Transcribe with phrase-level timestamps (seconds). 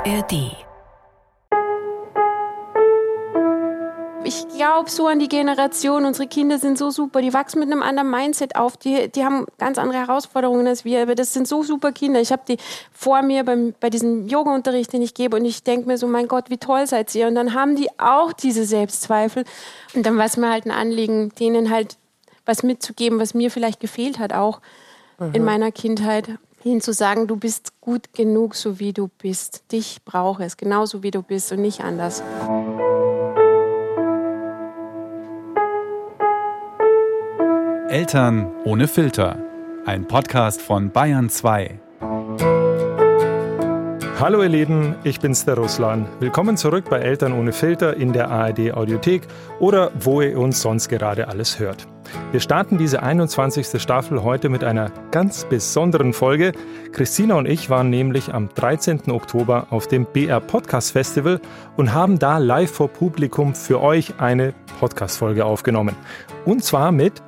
[0.00, 0.56] ARD.
[4.24, 6.06] Ich glaube so an die Generation.
[6.06, 7.20] Unsere Kinder sind so super.
[7.20, 8.78] Die wachsen mit einem anderen Mindset auf.
[8.78, 11.02] Die, die haben ganz andere Herausforderungen als wir.
[11.02, 12.20] Aber das sind so super Kinder.
[12.20, 12.56] Ich habe die
[12.92, 15.36] vor mir beim, bei diesem Yoga-Unterricht, den ich gebe.
[15.36, 17.26] Und ich denke mir so, mein Gott, wie toll seid ihr.
[17.26, 19.44] Und dann haben die auch diese Selbstzweifel.
[19.94, 21.98] Und dann war es mir halt ein Anliegen, denen halt
[22.46, 24.60] was mitzugeben, was mir vielleicht gefehlt hat, auch
[25.18, 25.34] mhm.
[25.34, 26.38] in meiner Kindheit.
[26.62, 29.72] Ihnen zu sagen, du bist gut genug, so wie du bist.
[29.72, 32.22] Dich brauche es, genauso wie du bist und nicht anders.
[37.88, 39.42] Eltern ohne Filter.
[39.86, 41.80] Ein Podcast von Bayern 2.
[44.20, 46.06] Hallo ihr Lieben, ich bin's der Ruslan.
[46.20, 49.22] Willkommen zurück bei Eltern ohne Filter in der ARD Audiothek
[49.60, 51.88] oder wo ihr uns sonst gerade alles hört.
[52.32, 53.80] Wir starten diese 21.
[53.80, 56.52] Staffel heute mit einer ganz besonderen Folge.
[56.92, 59.10] Christina und ich waren nämlich am 13.
[59.10, 61.40] Oktober auf dem BR Podcast Festival
[61.76, 65.96] und haben da live vor Publikum für euch eine Podcast-Folge aufgenommen.
[66.44, 67.22] Und zwar mit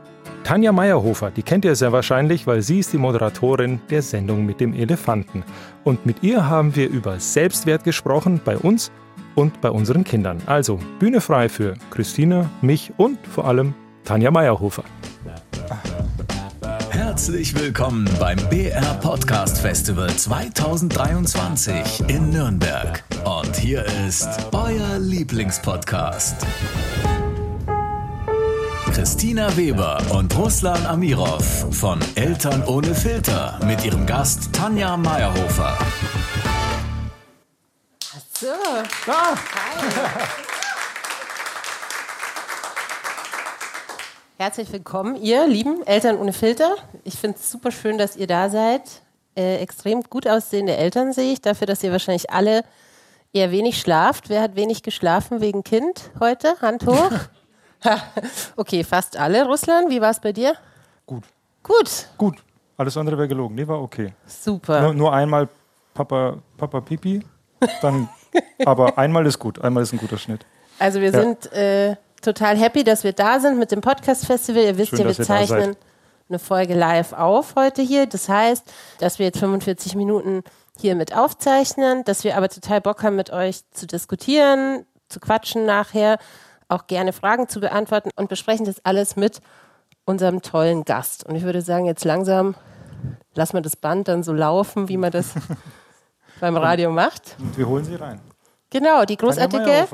[0.44, 4.60] Tanja Meyerhofer, die kennt ihr sehr wahrscheinlich, weil sie ist die Moderatorin der Sendung mit
[4.60, 5.44] dem Elefanten.
[5.84, 8.90] Und mit ihr haben wir über Selbstwert gesprochen bei uns
[9.34, 10.38] und bei unseren Kindern.
[10.46, 14.84] Also Bühne frei für Christina, mich und vor allem Tanja Meyerhofer.
[16.90, 23.04] Herzlich willkommen beim BR Podcast Festival 2023 in Nürnberg.
[23.24, 26.46] Und hier ist euer Lieblingspodcast.
[28.92, 35.78] Christina Weber und Ruslan Amirov von Eltern ohne Filter mit ihrem Gast Tanja Meyerhofer.
[38.34, 38.48] So.
[39.06, 39.36] Ah.
[44.42, 46.74] Herzlich willkommen, ihr lieben Eltern ohne Filter.
[47.04, 48.82] Ich finde es super schön, dass ihr da seid.
[49.36, 52.64] Äh, extrem gut aussehende Eltern sehe ich, dafür, dass ihr wahrscheinlich alle
[53.32, 54.30] eher wenig schlaft.
[54.30, 56.60] Wer hat wenig geschlafen wegen Kind heute?
[56.60, 57.12] Hand hoch.
[58.56, 59.44] okay, fast alle.
[59.46, 60.54] Russland, wie war es bei dir?
[61.06, 61.22] Gut.
[61.62, 62.08] Gut.
[62.18, 62.42] Gut.
[62.76, 63.54] Alles andere wäre gelogen.
[63.54, 64.12] Nee, war okay.
[64.26, 64.82] Super.
[64.82, 65.48] Nur, nur einmal
[65.94, 67.24] Papa, Papa Pipi,
[67.80, 68.08] dann,
[68.66, 69.60] aber einmal ist gut.
[69.60, 70.44] Einmal ist ein guter Schnitt.
[70.80, 71.20] Also wir ja.
[71.20, 74.62] sind äh, total happy, dass wir da sind mit dem Podcast Festival.
[74.62, 75.76] Ihr wisst Schön, ja, wir zeichnen
[76.28, 78.06] eine Folge live auf heute hier.
[78.06, 78.64] Das heißt,
[78.98, 80.42] dass wir jetzt 45 Minuten
[80.78, 85.66] hier mit aufzeichnen, dass wir aber total Bock haben, mit euch zu diskutieren, zu quatschen
[85.66, 86.18] nachher
[86.68, 89.40] auch gerne Fragen zu beantworten und besprechen das alles mit
[90.06, 91.24] unserem tollen Gast.
[91.24, 92.54] Und ich würde sagen, jetzt langsam
[93.34, 95.34] lassen wir das Band dann so laufen, wie man das
[96.40, 97.36] beim Radio macht.
[97.38, 98.20] Und wir holen sie rein.
[98.70, 99.86] Genau, die großartige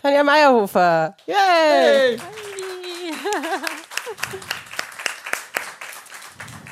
[0.00, 1.16] Tanja Meyerhofer.
[1.26, 1.36] Yay!
[1.36, 2.18] Hey.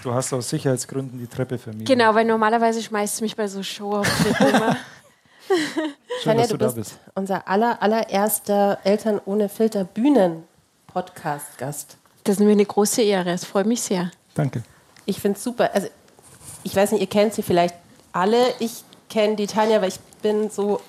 [0.02, 1.84] Du hast aus Sicherheitsgründen die Treppe vermieden.
[1.84, 4.76] Genau, weil normalerweise schmeißt du mich bei so Show auf immer.
[5.48, 10.44] Schön, Tanja, dass du, du bist, bist, unser aller, allererster Eltern ohne Filter Bühnen
[10.86, 11.96] Podcast Gast.
[12.22, 13.30] Das ist mir eine große Ehre.
[13.30, 14.12] Es freut mich sehr.
[14.34, 14.62] Danke.
[15.04, 15.70] Ich finde es super.
[15.74, 15.88] Also
[16.62, 17.74] ich weiß nicht, ihr kennt sie vielleicht
[18.12, 18.54] alle.
[18.60, 20.80] Ich kenne die Tanja, weil ich bin so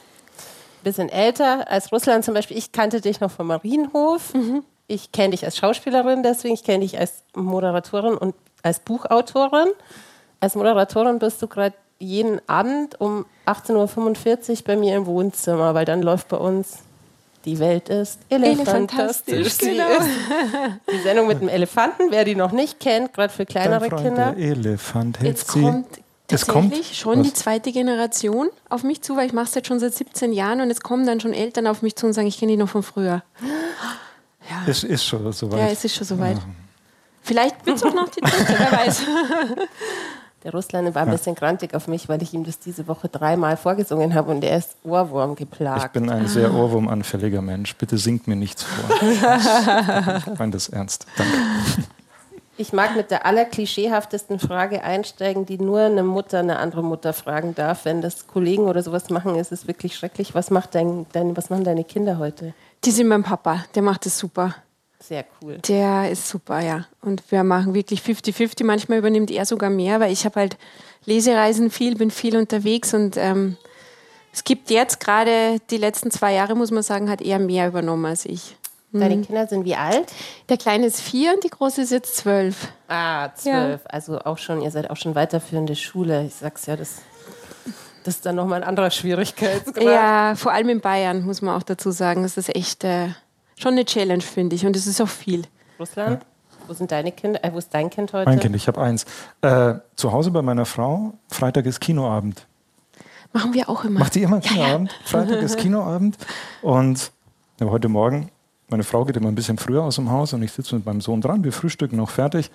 [0.88, 2.58] bisschen älter als Russland zum Beispiel.
[2.58, 4.34] Ich kannte dich noch vom Marienhof.
[4.34, 4.64] Mhm.
[4.88, 8.34] Ich kenne dich als Schauspielerin, deswegen ich kenne dich als Moderatorin und
[8.64, 9.68] als Buchautorin.
[10.40, 15.84] Als Moderatorin bist du gerade jeden Abend um 18.45 Uhr bei mir im Wohnzimmer, weil
[15.86, 16.78] dann läuft bei uns
[17.44, 19.58] Die Welt ist elefantastisch.
[19.58, 19.84] Genau.
[20.92, 24.34] Die Sendung mit dem Elefanten, wer die noch nicht kennt, gerade für kleinere Kinder.
[24.38, 25.62] Der Elefant hält Jetzt sie.
[25.62, 25.88] kommt
[26.28, 27.28] tatsächlich schon Was?
[27.28, 30.62] die zweite Generation auf mich zu, weil ich mache es jetzt schon seit 17 Jahren
[30.62, 32.70] und jetzt kommen dann schon Eltern auf mich zu und sagen, ich kenne die noch
[32.70, 33.24] von früher.
[34.50, 34.64] Ja.
[34.68, 35.60] Es ist schon soweit.
[35.60, 36.38] Ja, es ist schon soweit.
[36.38, 36.44] Ja.
[37.22, 39.02] Vielleicht wird es auch noch die dritte, wer weiß.
[40.44, 43.58] Der Russland war ein bisschen grantig auf mich, weil ich ihm das diese Woche dreimal
[43.58, 45.84] vorgesungen habe und er ist Ohrwurm geplagt.
[45.84, 47.76] Ich bin ein sehr ohrwurmanfälliger Mensch.
[47.76, 48.90] Bitte singt mir nichts vor.
[49.02, 51.06] ich meine das ernst.
[51.18, 51.34] Danke.
[52.60, 57.54] Ich mag mit der allerklischeehaftesten Frage einsteigen, die nur eine Mutter eine andere Mutter fragen
[57.54, 57.86] darf.
[57.86, 60.34] Wenn das Kollegen oder sowas machen, ist es wirklich schrecklich.
[60.34, 62.56] Was, macht dein, dein, was machen deine Kinder heute?
[62.84, 63.66] Die sind beim Papa.
[63.76, 64.56] Der macht es super.
[65.00, 65.60] Sehr cool.
[65.68, 66.88] Der ist super, ja.
[67.02, 68.64] Und wir machen wirklich 50-50.
[68.64, 70.58] Manchmal übernimmt er sogar mehr, weil ich habe halt
[71.06, 73.56] Lesereisen viel, bin viel unterwegs und ähm,
[74.34, 78.06] es gibt jetzt gerade die letzten zwei Jahre, muss man sagen, hat er mehr übernommen
[78.06, 78.57] als ich.
[78.94, 79.26] Deine mhm.
[79.26, 80.14] Kinder sind wie alt?
[80.48, 82.70] Der Kleine ist vier und die Große ist jetzt zwölf.
[82.88, 83.82] Ah, zwölf.
[83.84, 83.90] Ja.
[83.90, 86.26] Also auch schon, ihr seid auch schon weiterführende Schule.
[86.26, 87.02] Ich sag's ja, das,
[88.06, 89.84] das ist dann nochmal ein anderer Schwierigkeitsgrad.
[89.84, 92.24] Ja, vor allem in Bayern, muss man auch dazu sagen.
[92.24, 92.86] Das ist echt.
[92.86, 93.10] Äh,
[93.58, 94.66] schon eine Challenge, finde ich.
[94.66, 95.44] Und es ist auch viel.
[95.80, 96.22] Russland?
[96.22, 96.28] Ja.
[96.68, 97.44] Wo sind deine Kinder?
[97.44, 98.30] Äh, wo ist dein Kind heute?
[98.30, 99.06] Mein Kind, ich habe eins.
[99.42, 102.46] Äh, zu Hause bei meiner Frau, Freitag ist Kinoabend.
[103.34, 104.00] Machen wir auch immer.
[104.00, 104.94] Macht ihr immer Kinoabend?
[105.04, 106.18] Freitag ist Kinoabend.
[106.62, 107.12] Und
[107.60, 108.30] ja, heute Morgen,
[108.70, 111.02] meine Frau geht immer ein bisschen früher aus dem Haus und ich sitze mit meinem
[111.02, 111.44] Sohn dran.
[111.44, 112.48] Wir frühstücken noch fertig.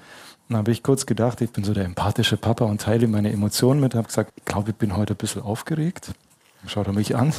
[0.48, 3.32] Und dann habe ich kurz gedacht, ich bin so der empathische Papa und teile meine
[3.32, 3.94] Emotionen mit.
[3.94, 6.12] habe gesagt, ich glaube, ich bin heute ein bisschen aufgeregt.
[6.60, 7.32] Dann schaut er mich an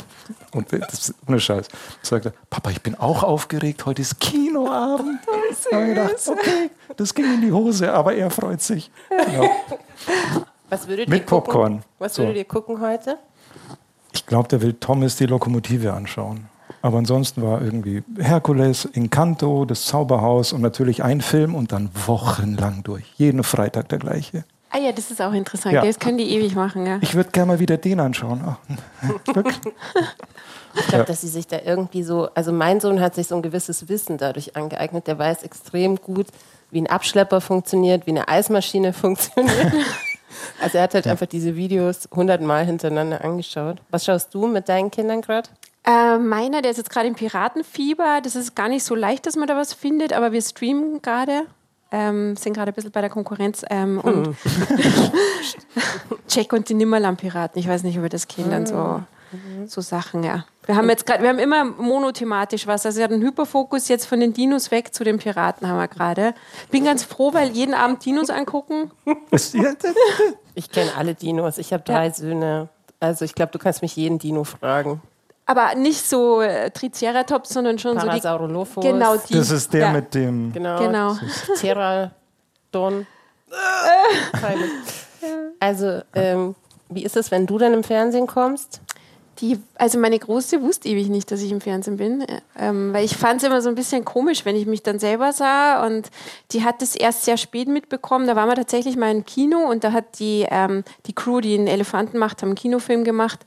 [0.53, 1.67] und das ist ohne Scheiß.
[2.01, 3.85] Sagt er, Papa, ich bin auch aufgeregt.
[3.85, 5.19] Heute ist Kinoabend.
[5.69, 8.91] Da habe ich gedacht, okay, das ging in die Hose, aber er freut sich.
[9.11, 9.49] Ja.
[10.69, 11.43] Was würdet Mit ihr gucken?
[11.53, 11.83] Popcorn.
[11.99, 12.23] Was So.
[12.23, 13.17] würdet ihr gucken heute?
[14.13, 16.47] Ich glaube, der will Thomas die Lokomotive anschauen.
[16.83, 22.83] Aber ansonsten war irgendwie Herkules, Encanto, das Zauberhaus und natürlich ein Film und dann wochenlang
[22.83, 23.05] durch.
[23.15, 24.43] Jeden Freitag der gleiche.
[24.69, 25.75] Ah ja, das ist auch interessant.
[25.75, 25.85] Ja.
[25.85, 26.97] Das können die ewig machen, ja.
[26.99, 28.57] Ich würde gerne mal wieder den anschauen.
[29.33, 29.55] Wirklich?
[30.75, 33.41] Ich glaube, dass sie sich da irgendwie so, also mein Sohn hat sich so ein
[33.41, 35.07] gewisses Wissen dadurch angeeignet.
[35.07, 36.27] Der weiß extrem gut,
[36.69, 39.71] wie ein Abschlepper funktioniert, wie eine Eismaschine funktioniert.
[40.61, 43.77] Also er hat halt einfach diese Videos hundertmal hintereinander angeschaut.
[43.89, 45.47] Was schaust du mit deinen Kindern gerade?
[45.85, 48.21] Äh, meiner, der ist jetzt gerade im Piratenfieber.
[48.23, 51.43] Das ist gar nicht so leicht, dass man da was findet, aber wir streamen gerade.
[51.91, 53.63] Ähm, sind gerade ein bisschen bei der Konkurrenz.
[53.69, 54.35] Ähm, und
[56.29, 57.59] Jack und die Nimmerland-Piraten.
[57.59, 59.03] Ich weiß nicht, ob ihr das dann so,
[59.67, 60.45] so Sachen, ja.
[60.65, 62.85] Wir haben jetzt gerade, wir haben immer monothematisch was.
[62.85, 65.89] Also wir hatten einen Hyperfokus jetzt von den Dinos weg zu den Piraten haben wir
[65.89, 66.33] gerade.
[66.71, 68.89] Bin ganz froh, weil jeden Abend Dinos angucken.
[69.53, 69.73] Ja,
[70.55, 71.57] Ich kenne alle Dinos.
[71.57, 72.69] Ich habe drei Söhne.
[72.99, 75.01] Also ich glaube, du kannst mich jeden Dino fragen.
[75.45, 78.21] Aber nicht so äh, Triceratops, sondern schon so die.
[78.81, 79.33] Genau die.
[79.33, 80.53] Das ist der ja, mit dem.
[80.53, 80.79] Genau.
[80.79, 81.17] Genau.
[84.39, 84.71] Peinlich.
[85.61, 86.53] Also, ähm,
[86.89, 88.81] wie ist es, wenn du dann im Fernsehen kommst?
[89.39, 93.05] Die, also meine Große wusste ewig nicht, dass ich im Fernsehen bin, äh, ähm, weil
[93.05, 96.11] ich fand es immer so ein bisschen komisch, wenn ich mich dann selber sah und
[96.51, 98.27] die hat es erst sehr spät mitbekommen.
[98.27, 101.55] Da waren wir tatsächlich mal im Kino und da hat die, ähm, die Crew, die
[101.55, 103.39] einen Elefanten macht, haben einen Kinofilm gemacht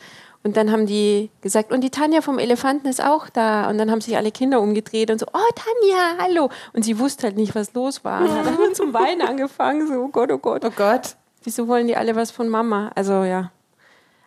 [0.46, 3.90] und dann haben die gesagt, und die Tanja vom Elefanten ist auch da und dann
[3.90, 6.50] haben sich alle Kinder umgedreht und so, oh Tanja, hallo.
[6.72, 8.20] Und sie wusste halt nicht, was los war.
[8.20, 10.64] Und hat dann zum Weinen angefangen, so, oh Gott, oh Gott.
[10.64, 11.16] Oh Gott.
[11.42, 12.92] Wieso wollen die alle was von Mama?
[12.94, 13.50] Also ja.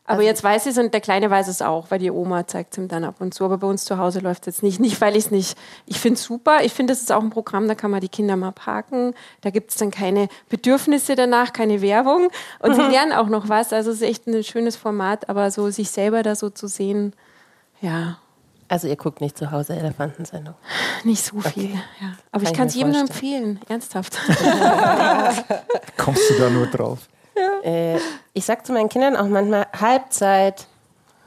[0.10, 2.74] Aber jetzt weiß sie es und der Kleine weiß es auch, weil die Oma zeigt
[2.74, 3.46] es ihm dann ab und zu.
[3.46, 4.80] Aber bei uns zu Hause läuft es jetzt nicht.
[4.90, 5.56] Nicht, weil ich es nicht.
[5.86, 6.64] Ich finde es super.
[6.64, 9.14] Ich finde, das ist auch ein Programm, da kann man die Kinder mal parken.
[9.42, 12.30] Da gibt es dann keine Bedürfnisse danach, keine Werbung.
[12.58, 13.72] Und sie lernen auch noch was.
[13.72, 17.14] Also es ist echt ein schönes Format, aber so sich selber da so zu sehen,
[17.82, 18.18] ja,
[18.68, 20.56] Also ihr guckt nicht zu Hause Elefantensendung.
[21.04, 21.70] nicht so viel.
[22.02, 22.14] Ja.
[22.32, 24.18] Aber Kann ich kann es jedem nur empfehlen, ernsthaft.
[25.98, 27.08] Kommst du da nur drauf?
[27.63, 27.97] Äh,
[28.33, 30.68] ich sag zu meinen Kindern auch manchmal Halbzeit,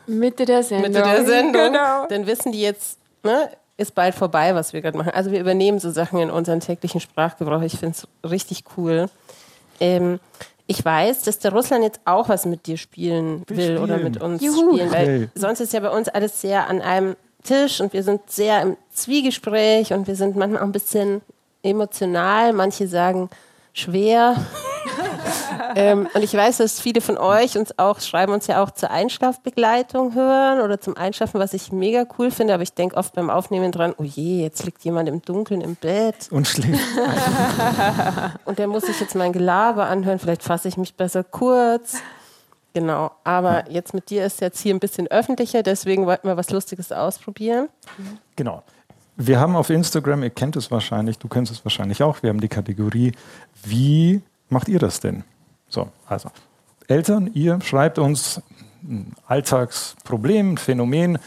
[0.06, 0.90] Mitte der Sendung.
[0.92, 1.72] Mitte der Sendung.
[1.72, 2.06] Genau.
[2.08, 5.12] Dann wissen die jetzt, ne, ist bald vorbei, was wir gerade machen.
[5.14, 7.62] Also wir übernehmen so Sachen in unseren täglichen Sprachgebrauch.
[7.62, 9.06] Ich finde es richtig cool.
[9.80, 10.20] Ähm,
[10.66, 13.78] ich weiß, dass der Russland jetzt auch was mit dir spielen will spielen.
[13.78, 14.72] oder mit uns Juhu.
[14.74, 15.28] spielen, weil Okay.
[15.34, 18.76] sonst ist ja bei uns alles sehr an einem Tisch und wir sind sehr im
[18.92, 21.20] Zwiegespräch und wir sind manchmal auch ein bisschen
[21.62, 22.52] emotional.
[22.52, 23.28] Manche sagen
[23.72, 24.36] schwer.
[25.74, 28.90] ähm, und ich weiß, dass viele von euch uns auch schreiben uns ja auch zur
[28.90, 32.54] Einschlafbegleitung hören oder zum Einschlafen, was ich mega cool finde.
[32.54, 35.76] Aber ich denke oft beim Aufnehmen dran, oh je, jetzt liegt jemand im Dunkeln im
[35.76, 36.80] Bett Und schläft.
[38.44, 40.19] und der muss sich jetzt mein Gelaber anhören.
[40.19, 41.98] Vielleicht fasse ich mich besser kurz.
[42.74, 43.12] Genau.
[43.24, 46.91] Aber jetzt mit dir ist jetzt hier ein bisschen öffentlicher, deswegen wollten wir was Lustiges
[46.91, 47.69] ausprobieren.
[48.36, 48.62] Genau.
[49.17, 52.41] Wir haben auf Instagram, ihr kennt es wahrscheinlich, du kennst es wahrscheinlich auch, wir haben
[52.41, 53.12] die Kategorie,
[53.62, 55.24] wie macht ihr das denn?
[55.72, 56.31] So, also
[56.86, 58.43] Eltern, ihr schreibt uns
[58.82, 61.19] ein Alltagsproblem, ein Phänomen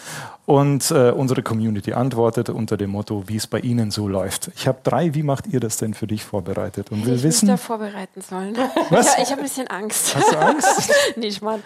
[0.46, 4.52] und äh, unsere Community antwortet unter dem Motto, wie es bei Ihnen so läuft.
[4.56, 6.92] Ich habe drei, wie macht ihr das denn für dich vorbereitet?
[6.92, 8.56] Und will ich mich wissen, da vorbereiten sollen.
[8.92, 9.06] Was?
[9.18, 10.16] Ja, ich habe ein bisschen Angst.
[10.16, 10.92] hast du Angst?
[11.16, 11.64] nicht, Mann.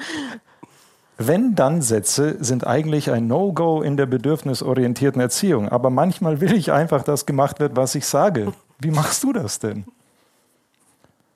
[1.17, 5.67] Wenn-Dann-Sätze sind eigentlich ein No-Go in der bedürfnisorientierten Erziehung.
[5.67, 8.53] Aber manchmal will ich einfach, dass gemacht wird, was ich sage.
[8.79, 9.83] Wie machst du das denn?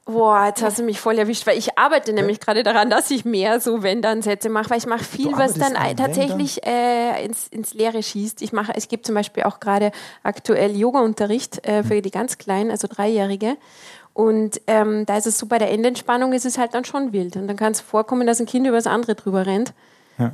[0.06, 3.24] Boah, jetzt hast du mich voll erwischt, weil ich arbeite nämlich gerade daran, dass ich
[3.24, 7.48] mehr so Wenn-Dann-Sätze mache, weil ich mache viel, Du was dann ein- tatsächlich äh, ins,
[7.48, 8.42] ins Leere schießt.
[8.42, 9.92] Ich mache, es gibt zum Beispiel auch gerade
[10.22, 13.56] aktuell Yoga-Unterricht äh, für die ganz Kleinen, also Dreijährige.
[14.14, 17.38] Und ähm, da ist es so, bei der Endentspannung ist es halt dann schon wild.
[17.38, 19.74] Und dann kann es vorkommen, dass ein Kind über das andere drüber rennt.
[20.20, 20.34] Ja.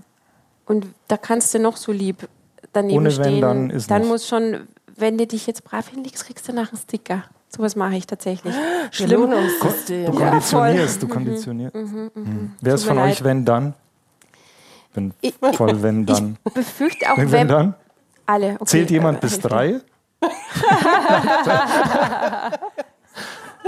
[0.66, 2.28] Und da kannst du noch so lieb
[2.74, 3.42] daneben Ohne wenn, stehen.
[3.42, 4.10] dann ist dann nicht.
[4.10, 7.24] muss schon, wenn du dich jetzt brav hinlegst, kriegst du nach einen Sticker.
[7.50, 8.54] Sowas mache ich tatsächlich.
[8.92, 9.10] Schlimm.
[9.10, 10.16] Du Belohnungssystem.
[10.16, 11.76] konditionierst, du konditionierst.
[11.76, 12.52] Mhm.
[12.62, 13.24] Wer ist von mir euch, leid.
[13.24, 13.74] wenn dann?
[14.94, 16.38] Wenn, Ich- voll, wenn dann.
[16.46, 17.74] Ich befürchte auch, Wenn, wenn, dann?
[18.26, 18.54] alle.
[18.56, 19.80] Okay, Zählt jemand äh, bis drei?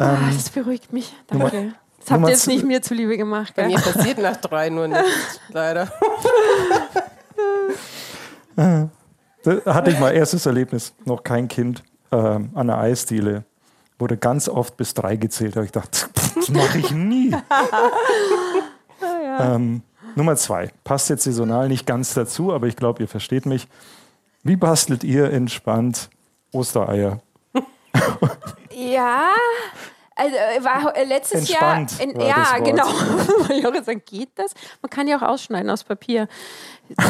[0.00, 1.12] Ah, das beruhigt mich.
[1.26, 1.72] Danke.
[1.98, 3.72] Das habt ihr jetzt nicht mir zuliebe gemacht, Bei gell?
[3.72, 5.90] mir passiert nach drei nur nichts, leider.
[9.56, 13.44] Da hatte ich mal erstes Erlebnis, noch kein Kind, ähm, an einer Eisdiele.
[13.98, 15.56] Wurde ganz oft bis drei gezählt.
[15.56, 17.32] Da habe ich gedacht, pff, das mache ich nie.
[19.40, 19.82] ähm,
[20.14, 20.70] Nummer zwei.
[20.84, 23.68] Passt jetzt saisonal nicht ganz dazu, aber ich glaube, ihr versteht mich.
[24.42, 26.10] Wie bastelt ihr entspannt
[26.52, 27.20] Ostereier?
[28.74, 29.28] Ja,
[30.18, 32.00] also äh, war äh, letztes Entspannt Jahr.
[32.02, 32.88] In, ja, genau.
[33.74, 34.52] Jetzt sagen, geht das?
[34.82, 36.28] Man kann ja auch ausschneiden aus Papier.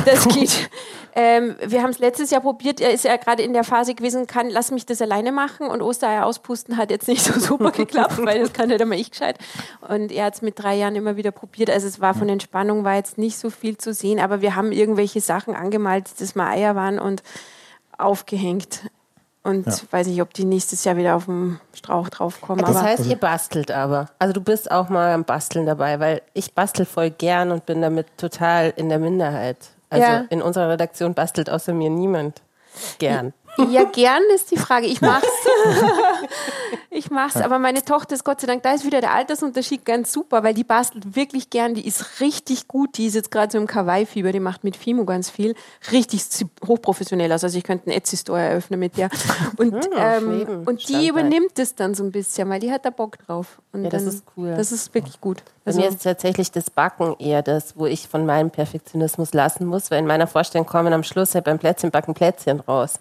[0.04, 0.68] Das geht.
[1.14, 2.80] ähm, wir haben es letztes Jahr probiert.
[2.80, 5.68] Er ist ja gerade in der Phase gewesen, kann, lass mich das alleine machen.
[5.68, 8.98] Und Ostereier auspusten hat jetzt nicht so super geklappt, weil das kann ja dann mal
[8.98, 9.38] ich gescheit.
[9.88, 11.70] Und er hat es mit drei Jahren immer wieder probiert.
[11.70, 14.70] Also es war von Entspannung war jetzt nicht so viel zu sehen, aber wir haben
[14.70, 17.22] irgendwelche Sachen angemalt, dass mal Eier waren und
[17.96, 18.82] aufgehängt.
[19.48, 19.72] Und Ja.
[19.90, 22.62] weiß nicht, ob die nächstes Jahr wieder auf dem Strauch draufkommen.
[22.64, 24.10] Das aber heißt, ihr bastelt aber.
[24.18, 27.80] Also du bist auch mal am Basteln dabei, weil ich bastel voll gern und bin
[27.80, 29.56] damit total in der Minderheit.
[29.88, 30.24] Also Ja.
[30.28, 32.42] in unserer Redaktion bastelt außer mir niemand
[32.98, 33.32] gern.
[33.70, 34.86] Ja, gern ist die Frage.
[34.86, 35.26] Ich mach's.
[36.90, 40.12] ich mach's, aber meine Tochter ist Gott sei Dank, da ist wieder der Altersunterschied ganz
[40.12, 43.58] super, weil die bastelt wirklich gern, die ist richtig gut, die ist jetzt gerade so
[43.58, 45.54] im Kawaii-Fieber, die macht mit Fimo ganz viel,
[45.92, 46.22] richtig
[46.66, 47.44] hochprofessionell aus.
[47.44, 49.10] Also ich könnte einen Etsy-Store eröffnen mit der.
[49.56, 52.90] Und, ähm, Leben, und die übernimmt es dann so ein bisschen, weil die hat da
[52.90, 53.58] Bock drauf.
[53.72, 54.54] Und Ja, das dann, ist cool.
[54.56, 55.42] Das ist wirklich gut.
[55.64, 59.66] Bei Also, mir ist tatsächlich das Backen eher das, wo ich von meinem Perfektionismus lassen
[59.66, 63.00] muss, weil in meiner Vorstellung kommen am Schluss halt beim Plätzchenbacken Plätzchen raus.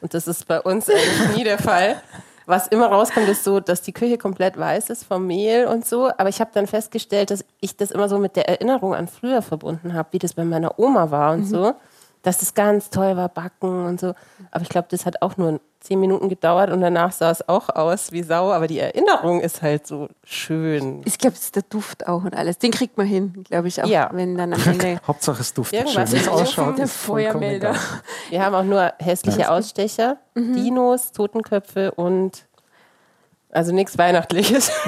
[0.00, 2.00] Und das ist bei uns eigentlich nie der Fall.
[2.46, 6.10] Was immer rauskommt, ist so, dass die Küche komplett weiß ist vom Mehl und so.
[6.16, 9.42] Aber ich habe dann festgestellt, dass ich das immer so mit der Erinnerung an früher
[9.42, 11.74] verbunden habe, wie das bei meiner Oma war und so.
[12.22, 14.14] Dass das ganz toll war, backen und so.
[14.52, 17.68] Aber ich glaube, das hat auch nur zehn Minuten gedauert und danach sah es auch
[17.68, 18.50] aus wie Sau.
[18.52, 21.02] Aber die Erinnerung ist halt so schön.
[21.04, 22.58] ich glaube, es ist der Duft auch und alles.
[22.58, 23.86] Den kriegt man hin, glaube ich auch.
[23.86, 24.10] Ja.
[24.12, 26.20] Wenn dann am Ende Hauptsache es duftet Irgendwas schön.
[26.20, 27.74] Es ausschaut, der Feuermelder.
[28.30, 32.46] Wir haben auch nur hässliche Ausstecher, Dinos, Totenköpfe und
[33.50, 34.70] also nichts Weihnachtliches.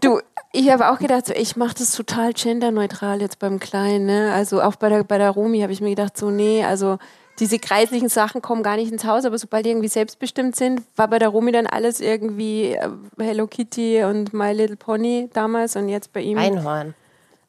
[0.00, 0.18] Du,
[0.52, 4.06] ich habe auch gedacht, so, ich mache das total genderneutral jetzt beim Kleinen.
[4.06, 4.32] Ne?
[4.32, 6.98] Also auch bei der, bei der Romi habe ich mir gedacht, so nee, also
[7.40, 11.08] diese kreislichen Sachen kommen gar nicht ins Haus, aber sobald die irgendwie selbstbestimmt sind, war
[11.08, 15.88] bei der Romi dann alles irgendwie äh, Hello Kitty und My Little Pony damals und
[15.88, 16.94] jetzt bei ihm Einhorn.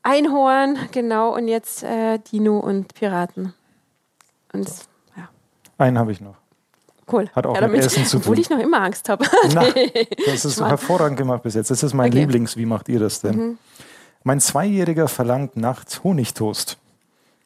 [0.03, 3.53] Einhorn, genau, und jetzt äh, Dino und Piraten.
[4.53, 4.67] Und
[5.15, 5.29] ja,
[5.77, 6.35] Einen habe ich noch.
[7.11, 7.29] cool.
[7.35, 8.41] Hat auch ja, mit Essen zu Obwohl tun.
[8.41, 9.25] ich noch immer Angst habe.
[10.25, 11.69] Das ist hervorragend gemacht bis jetzt.
[11.69, 12.21] Das ist mein Okay.
[12.21, 12.57] Lieblings.
[12.57, 13.57] Wie macht ihr das denn?
[14.23, 16.77] Mein Zweijähriger verlangt nachts Honigtoast.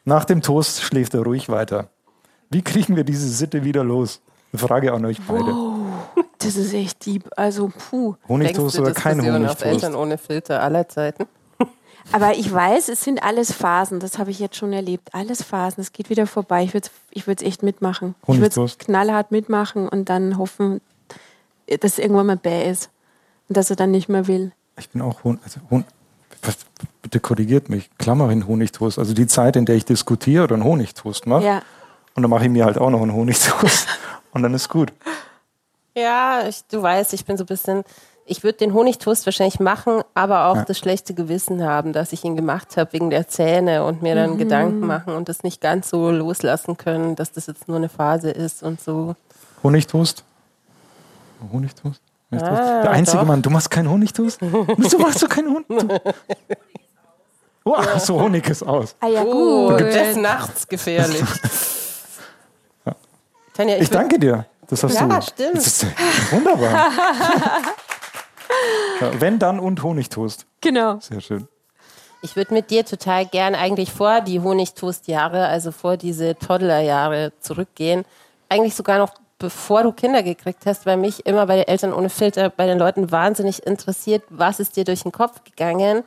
[0.05, 1.89] Nach dem Toast schläft er ruhig weiter.
[2.49, 4.21] Wie kriegen wir diese Sitte wieder los?
[4.51, 5.53] Eine Frage an euch beide.
[6.39, 7.29] Das ist echt deep.
[7.35, 8.15] Also, puh.
[8.27, 9.65] Honigtoast oder kein Diskussion auf Honigtoast?
[9.65, 11.25] Eltern ohne Filter aller Zeiten.
[12.11, 13.99] Aber ich weiß, es sind alles Phasen.
[13.99, 15.09] Das habe ich jetzt schon erlebt.
[15.13, 15.81] Alles Phasen.
[15.81, 16.63] Es geht wieder vorbei.
[16.63, 18.15] Ich würde es ich würd's echt mitmachen.
[18.23, 18.79] Ich würde es Honigtoast.
[18.79, 20.81] knallhart mitmachen und dann hoffen,
[21.67, 22.89] dass es irgendwann mal bäh ist.
[23.49, 24.51] Und dass er dann nicht mehr will.
[24.77, 25.85] Ich bin auch Hon also Hon
[26.41, 26.57] was,
[27.01, 27.89] bitte korrigiert mich.
[27.97, 28.99] Klammer in Honigtoast.
[28.99, 31.45] Also die Zeit, in der ich diskutiere oder einen Honigtoast mache.
[31.45, 31.61] Ja.
[32.15, 33.87] Und dann mache ich mir halt auch noch einen Honigtoast.
[34.31, 34.91] und dann ist gut.
[35.95, 37.83] Ja, ich, du weißt, ich bin so ein bisschen.
[38.27, 40.65] Ich würde den Honigtoast wahrscheinlich machen, aber auch Ja.
[40.65, 44.39] das schlechte Gewissen haben, dass ich ihn gemacht habe wegen der Zähne und mir dann
[44.39, 48.31] Gedanken machen und das nicht ganz so loslassen können, dass das jetzt nur eine Phase
[48.31, 49.15] ist und so.
[49.61, 50.23] Honigtoast?
[51.53, 52.01] Honigtoast?
[52.31, 52.61] Honigtoast?
[52.61, 53.25] Ah, Der einzige doch.
[53.27, 54.39] Mann, du machst keinen Honigtoast?
[54.41, 56.01] Wieso machst du keinen Honigtoast?
[57.63, 58.95] Oh, ach so Honig ist aus.
[59.01, 59.79] Ah ja, Oh, gut.
[59.81, 61.21] des Nachts gefährlich.
[63.55, 64.45] Tanja, ich, Ich danke dir.
[64.67, 65.21] Das hast Ja, du.
[65.21, 65.55] stimmt.
[65.57, 65.85] Das ist
[66.31, 66.71] wunderbar.
[69.01, 70.45] ja, wenn dann und Honigtoast.
[70.61, 70.99] Genau.
[70.99, 71.47] Sehr schön.
[72.21, 78.03] Ich würde mit dir total gern eigentlich vor die Honigtoast-Jahre, also vor diese Toddler-Jahre zurückgehen.
[78.49, 82.09] Eigentlich sogar noch bevor du Kinder gekriegt hast, weil mich immer bei den Eltern ohne
[82.09, 86.03] Filter, bei den Leuten wahnsinnig interessiert, was ist dir durch den Kopf gegangen,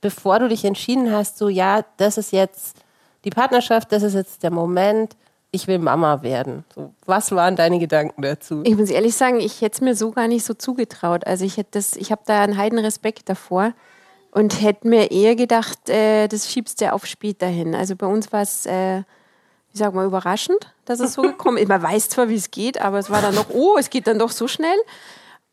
[0.00, 2.78] bevor du dich entschieden hast, so ja, das ist jetzt
[3.24, 5.16] die Partnerschaft, das ist jetzt der Moment,
[5.52, 6.64] ich will Mama werden.
[6.74, 8.62] So, was waren deine Gedanken dazu?
[8.64, 11.26] Ich muss ehrlich sagen, ich hätte es mir so gar nicht so zugetraut.
[11.26, 13.72] Also ich hätte das, ich habe da einen heiden Respekt davor
[14.30, 17.74] und hätte mir eher gedacht, äh, das schiebst du auf später hin.
[17.74, 19.02] Also bei uns war es, äh,
[19.72, 21.68] wie sagen wir, überraschend, dass es so gekommen ist.
[21.68, 24.18] Man weiß zwar, wie es geht, aber es war dann noch, oh, es geht dann
[24.18, 24.78] doch so schnell.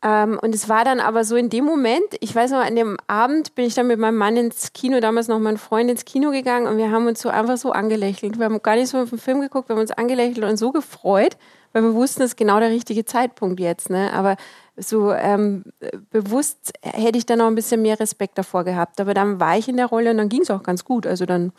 [0.00, 2.96] Ähm, und es war dann aber so in dem Moment, ich weiß noch, an dem
[3.08, 6.30] Abend bin ich dann mit meinem Mann ins Kino, damals noch mein Freund ins Kino
[6.30, 8.38] gegangen und wir haben uns so einfach so angelächelt.
[8.38, 10.70] Wir haben gar nicht so auf den Film geguckt, wir haben uns angelächelt und so
[10.70, 11.36] gefreut,
[11.72, 13.90] weil wir wussten, das ist genau der richtige Zeitpunkt jetzt.
[13.90, 14.12] Ne?
[14.12, 14.36] Aber
[14.76, 15.64] so ähm,
[16.10, 19.00] bewusst hätte ich dann noch ein bisschen mehr Respekt davor gehabt.
[19.00, 21.08] Aber dann war ich in der Rolle und dann ging es auch ganz gut.
[21.08, 21.52] Also dann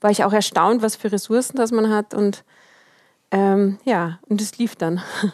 [0.00, 2.44] war ich auch erstaunt, was für Ressourcen das man hat und
[3.30, 5.00] ähm, ja, und es lief dann.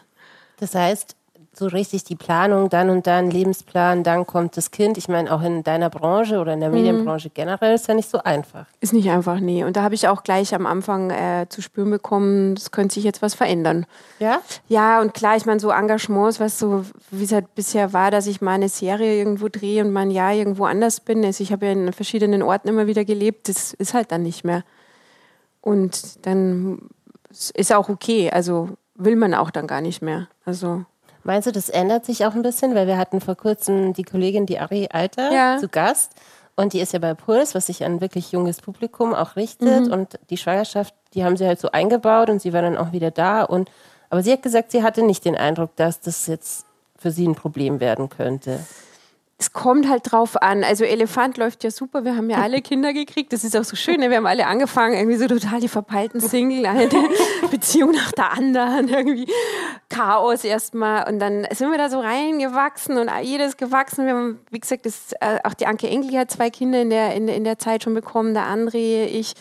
[0.61, 1.17] Das heißt,
[1.52, 4.97] so richtig die Planung, dann und dann, Lebensplan, dann kommt das Kind.
[4.97, 7.35] Ich meine, auch in deiner Branche oder in der Medienbranche mhm.
[7.35, 8.66] generell ist ja nicht so einfach.
[8.80, 9.64] Ist nicht einfach, nee.
[9.64, 13.04] Und da habe ich auch gleich am Anfang äh, zu spüren bekommen, es könnte sich
[13.04, 13.85] jetzt was verändern.
[14.21, 14.40] Ja?
[14.69, 18.28] Ja, und klar, ich meine, so Engagements, was so, wie es halt bisher war, dass
[18.28, 21.25] ich mal eine Serie irgendwo drehe und mal ein Jahr irgendwo anders bin.
[21.25, 24.45] Also ich habe ja in verschiedenen Orten immer wieder gelebt, das ist halt dann nicht
[24.45, 24.62] mehr.
[25.61, 26.88] Und dann
[27.54, 28.30] ist auch okay.
[28.30, 30.28] Also will man auch dann gar nicht mehr.
[30.45, 30.85] Also
[31.23, 32.75] Meinst du, das ändert sich auch ein bisschen?
[32.75, 35.59] Weil wir hatten vor kurzem die Kollegin, die Ari Alter, ja.
[35.59, 36.12] zu Gast.
[36.57, 39.87] Und die ist ja bei Puls, was sich an wirklich junges Publikum auch richtet.
[39.87, 39.93] Mhm.
[39.93, 43.11] Und die Schwangerschaft, die haben sie halt so eingebaut und sie war dann auch wieder
[43.11, 43.43] da.
[43.43, 43.71] Und,
[44.11, 47.35] aber sie hat gesagt, sie hatte nicht den Eindruck, dass das jetzt für sie ein
[47.35, 48.61] Problem werden könnte
[49.40, 50.64] es kommt halt drauf an.
[50.64, 52.04] Also Elefant läuft ja super.
[52.04, 53.32] Wir haben ja alle Kinder gekriegt.
[53.32, 54.00] Das ist auch so schön.
[54.00, 54.11] Ne?
[54.11, 56.88] Wir haben alle angefangen, irgendwie so total die verpeilten Single, eine
[57.50, 59.26] Beziehung nach der anderen, irgendwie
[59.88, 61.09] Chaos erstmal.
[61.09, 64.04] Und dann sind wir da so reingewachsen und jedes gewachsen.
[64.04, 67.14] Wir haben, wie gesagt, das, äh, auch die Anke Enkel hat zwei Kinder in der,
[67.14, 68.35] in, in der Zeit schon bekommen.
[68.35, 69.35] Der André, ich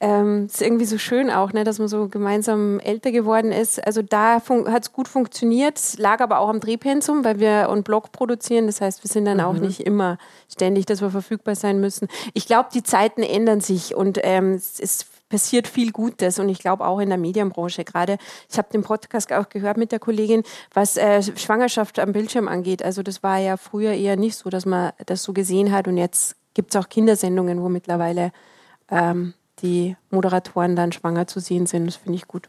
[0.00, 3.84] ähm, ist irgendwie so schön auch, ne, dass man so gemeinsam älter geworden ist.
[3.86, 8.10] Also da hat es gut funktioniert, lag aber auch am Drehpensum, weil wir einen Blog
[8.10, 8.66] produzieren.
[8.66, 9.44] Das heißt, wir sind dann mhm.
[9.44, 10.16] auch nicht immer
[10.50, 12.08] ständig, dass wir verfügbar sein müssen.
[12.32, 16.58] Ich glaube, die Zeiten ändern sich und ähm, es ist passiert viel Gutes und ich
[16.58, 18.18] glaube auch in der Medienbranche gerade.
[18.50, 20.42] Ich habe den Podcast auch gehört mit der Kollegin,
[20.74, 22.82] was äh, Schwangerschaft am Bildschirm angeht.
[22.82, 25.96] Also das war ja früher eher nicht so, dass man das so gesehen hat und
[25.96, 28.32] jetzt gibt es auch Kindersendungen, wo mittlerweile
[28.90, 31.86] ähm, die Moderatoren dann schwanger zu sehen sind.
[31.86, 32.48] Das finde ich gut.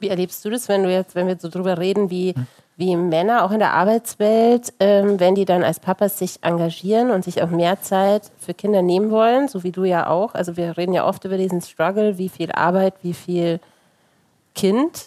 [0.00, 2.34] Wie erlebst du das, wenn du jetzt, wenn wir so drüber reden, wie,
[2.76, 7.22] wie Männer auch in der Arbeitswelt, ähm, wenn die dann als Papas sich engagieren und
[7.22, 10.34] sich auch mehr Zeit für Kinder nehmen wollen, so wie du ja auch.
[10.34, 13.60] Also wir reden ja oft über diesen Struggle, wie viel Arbeit, wie viel
[14.54, 15.06] Kind.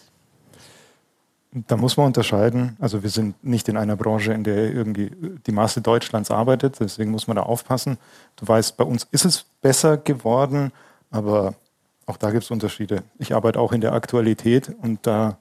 [1.51, 2.77] Da muss man unterscheiden.
[2.79, 5.11] Also wir sind nicht in einer Branche, in der irgendwie
[5.45, 6.79] die Masse Deutschlands arbeitet.
[6.79, 7.97] Deswegen muss man da aufpassen.
[8.35, 10.71] Du weißt, bei uns ist es besser geworden
[11.13, 11.53] aber
[12.07, 13.03] auch da gibt es Unterschiede.
[13.19, 15.37] Ich arbeite auch in der Aktualität und da,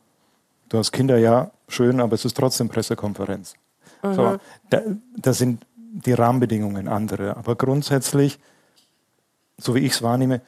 [0.68, 3.54] du hast Kinder ja schön, aber es ist trotzdem Pressekonferenz.
[4.02, 4.14] Mhm.
[4.14, 4.36] So,
[4.70, 4.82] da,
[5.16, 7.36] da sind die Rahmenbedingungen andere.
[7.36, 8.38] Aber grundsätzlich,
[9.58, 10.42] so wie ich es wahrnehme,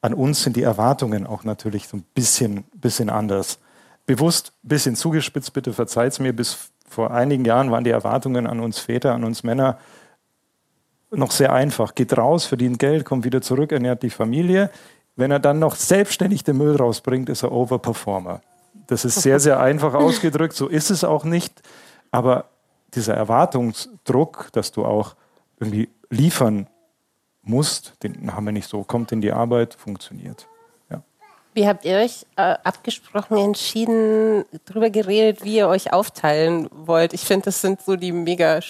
[0.00, 3.58] an uns sind die Erwartungen auch natürlich so ein bisschen, bisschen anders.
[4.06, 8.46] Bewusst ein bisschen zugespitzt, bitte verzeiht es mir, bis vor einigen Jahren waren die Erwartungen
[8.46, 9.78] an uns Väter, an uns Männer
[11.10, 11.94] noch sehr einfach.
[11.94, 14.70] Geht raus, verdient Geld, kommt wieder zurück, ernährt die Familie.
[15.16, 18.40] Wenn er dann noch selbstständig den Müll rausbringt, ist er Overperformer.
[18.86, 20.54] Das ist sehr, sehr einfach ausgedrückt.
[20.54, 21.62] So ist es auch nicht.
[22.10, 22.46] Aber
[22.94, 25.14] dieser Erwartungsdruck, dass du auch
[25.58, 26.68] irgendwie liefern
[27.42, 28.82] musst, den haben wir nicht so.
[28.84, 30.46] Kommt in die Arbeit, funktioniert.
[30.90, 31.02] Ja.
[31.54, 37.12] Wie habt ihr euch äh, abgesprochen, entschieden, darüber geredet, wie ihr euch aufteilen wollt?
[37.12, 38.60] Ich finde, das sind so die mega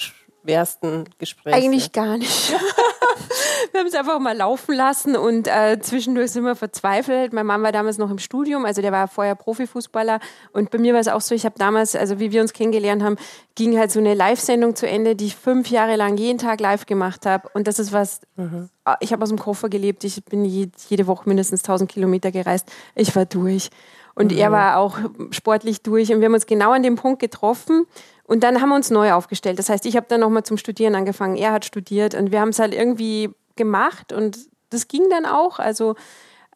[0.49, 1.57] schwersten Gespräche?
[1.57, 2.53] Eigentlich gar nicht.
[3.73, 7.35] wir haben es einfach mal laufen lassen und äh, zwischendurch sind wir verzweifelt.
[7.35, 10.21] Mein Mann war damals noch im Studium, also der war vorher Profifußballer
[10.53, 13.03] und bei mir war es auch so, ich habe damals, also wie wir uns kennengelernt
[13.03, 13.17] haben,
[13.57, 16.87] ging halt so eine Live-Sendung zu Ende, die ich fünf Jahre lang jeden Tag live
[16.87, 18.71] gemacht habe und das ist was, mhm.
[19.01, 23.15] ich habe aus dem Koffer gelebt, ich bin jede Woche mindestens 1000 Kilometer gereist, ich
[23.15, 23.71] war durch.
[24.19, 24.39] Und mhm.
[24.39, 24.99] er war auch
[25.31, 26.13] sportlich durch.
[26.13, 27.87] Und wir haben uns genau an dem Punkt getroffen.
[28.25, 29.59] Und dann haben wir uns neu aufgestellt.
[29.59, 31.37] Das heißt, ich habe dann nochmal zum Studieren angefangen.
[31.37, 32.15] Er hat studiert.
[32.15, 34.13] Und wir haben es halt irgendwie gemacht.
[34.13, 34.39] Und
[34.71, 35.61] das ging dann auch.
[35.61, 35.95] Also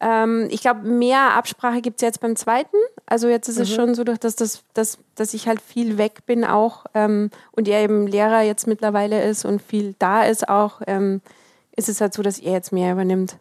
[0.01, 2.77] ähm, ich glaube, mehr Absprache gibt es jetzt beim zweiten.
[3.07, 3.63] Also jetzt ist mhm.
[3.63, 6.87] es schon so, dass, das, dass, dass ich halt viel weg bin auch.
[6.95, 10.83] Ähm, und er eben Lehrer jetzt mittlerweile ist und viel da ist auch.
[10.89, 11.21] Ähm,
[11.77, 13.39] ist es halt so, dass er jetzt mehr übernimmt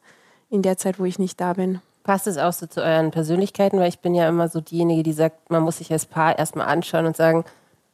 [0.51, 1.81] in der Zeit, wo ich nicht da bin.
[2.03, 3.79] Passt es auch so zu euren Persönlichkeiten?
[3.79, 6.67] Weil ich bin ja immer so diejenige, die sagt, man muss sich als Paar erstmal
[6.67, 7.45] anschauen und sagen,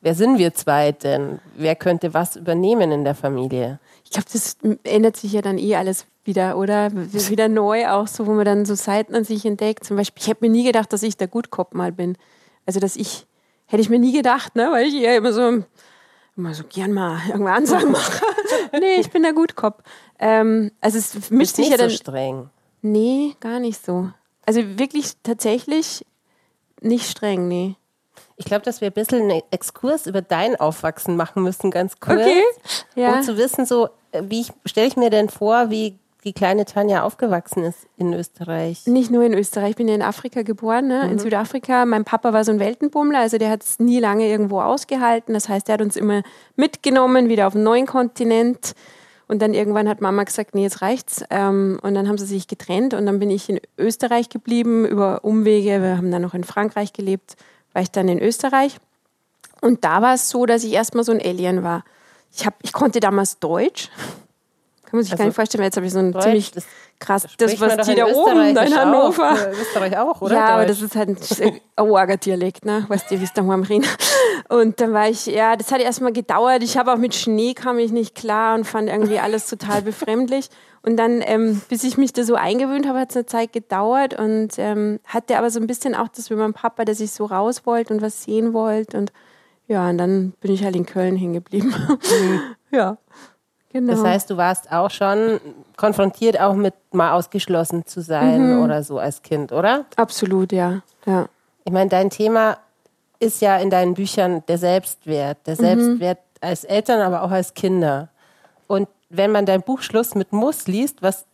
[0.01, 1.39] wer sind wir zwei denn?
[1.55, 3.79] Wer könnte was übernehmen in der Familie?
[4.05, 6.91] Ich glaube, das ändert sich ja dann eh alles wieder, oder?
[6.93, 9.83] Wieder neu auch so, wo man dann so Seiten an sich entdeckt.
[9.83, 12.17] Zum Beispiel, ich hätte mir nie gedacht, dass ich der Gutkopf mal bin.
[12.65, 13.25] Also, dass ich,
[13.65, 14.69] hätte ich mir nie gedacht, ne?
[14.71, 15.63] Weil ich eher immer so,
[16.35, 18.23] immer so gern mal irgendwann Ansagen mache.
[18.73, 19.81] nee, ich bin der Gutkopf.
[20.19, 21.89] Ähm, also, es mischt sich ja dann.
[21.89, 22.49] So streng.
[22.81, 24.09] Nee, gar nicht so.
[24.45, 26.05] Also wirklich tatsächlich
[26.81, 27.75] nicht streng, nee.
[28.35, 32.21] Ich glaube, dass wir ein bisschen einen Exkurs über dein Aufwachsen machen müssen, ganz kurz.
[32.21, 32.43] Okay.
[32.95, 33.15] Ja.
[33.15, 33.89] Um zu wissen, so,
[34.21, 38.85] wie stelle ich mir denn vor, wie die kleine Tanja aufgewachsen ist in Österreich.
[38.85, 41.09] Nicht nur in Österreich, ich bin ja in Afrika geboren, ne?
[41.09, 41.85] in Südafrika.
[41.85, 45.33] Mein Papa war so ein Weltenbummler, also der hat es nie lange irgendwo ausgehalten.
[45.33, 46.23] Das heißt, er hat uns immer
[46.55, 48.73] mitgenommen, wieder auf einen neuen Kontinent.
[49.27, 51.23] Und dann irgendwann hat Mama gesagt, nee, jetzt reicht's.
[51.29, 55.23] Ähm, und dann haben sie sich getrennt und dann bin ich in Österreich geblieben über
[55.23, 55.81] Umwege.
[55.81, 57.35] Wir haben dann noch in Frankreich gelebt,
[57.73, 58.77] war ich dann in Österreich.
[59.61, 61.83] Und da war es so, dass ich erstmal so ein Alien war.
[62.33, 63.89] Ich, hab, ich konnte damals Deutsch.
[64.89, 66.51] Kann man sich Also gar nicht vorstellen, weil jetzt habe ich so ein Deutsch, ziemlich
[66.51, 66.65] das
[66.97, 68.75] krass, das, man was die in da oben, in auch.
[68.77, 69.31] Hannover.
[69.31, 70.33] Äh, Österreich auch, oder?
[70.33, 70.79] Ja, aber Deutsch.
[70.79, 71.09] das ist halt
[71.41, 72.85] ein arger Dialekt, ne?
[72.87, 73.85] Weißt du, wie es da reden.
[74.47, 76.63] Und dann war ich, ja, das hat erstmal gedauert.
[76.63, 80.49] Ich habe auch mit Schnee kam ich nicht klar und fand irgendwie alles total befremdlich.
[80.83, 84.17] Und dann, ähm, bis ich mich da so eingewöhnt habe, hat es eine Zeit gedauert
[84.17, 87.25] und ähm, hatte aber so ein bisschen auch das wie mein Papa, dass ich so
[87.25, 88.97] raus wollte und was sehen wollte.
[88.97, 89.11] Und
[89.67, 91.75] ja, und dann bin ich halt in Köln hängen geblieben.
[92.71, 92.97] ja,
[93.85, 93.93] genau.
[93.93, 95.39] Das heißt, du warst auch schon
[95.75, 98.63] konfrontiert, auch mit mal ausgeschlossen zu sein Mhm.
[98.63, 99.85] oder so als Kind, oder?
[99.95, 100.81] Absolut, ja.
[101.05, 101.27] ja.
[101.65, 102.57] Ich meine, dein Thema
[103.19, 105.37] ist ja in deinen Büchern der Selbstwert.
[105.39, 105.43] Mhm.
[105.45, 108.09] Der Selbstwert als Eltern, aber auch als Kinder.
[108.67, 111.25] Und wenn man dein Buch Schluss mit Muss liest, was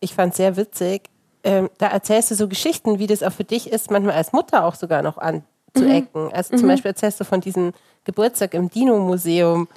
[0.00, 1.10] ich fand sehr witzig,
[1.44, 4.64] ähm, da erzählst du so Geschichten, wie das auch für dich ist, manchmal als Mutter
[4.64, 6.32] auch sogar noch anzuecken.
[6.32, 7.72] Also zum Beispiel erzählst du von diesem
[8.04, 9.68] Geburtstag im Dino-Museum.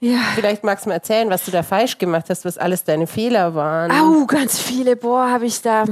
[0.00, 0.18] Ja.
[0.34, 3.54] Vielleicht magst du mal erzählen, was du da falsch gemacht hast, was alles deine Fehler
[3.54, 3.90] waren.
[3.90, 4.94] Au, ganz viele.
[4.94, 5.84] Boah, habe ich da.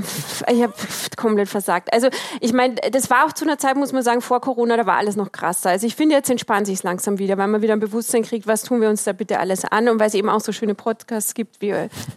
[0.52, 0.74] Ich habe
[1.16, 1.90] komplett versagt.
[1.90, 2.08] Also,
[2.40, 4.98] ich meine, das war auch zu einer Zeit, muss man sagen, vor Corona, da war
[4.98, 5.70] alles noch krasser.
[5.70, 8.62] Also, ich finde, jetzt entspannt sich langsam wieder, weil man wieder ein Bewusstsein kriegt, was
[8.62, 11.32] tun wir uns da bitte alles an und weil es eben auch so schöne Podcasts
[11.32, 11.74] gibt, wie,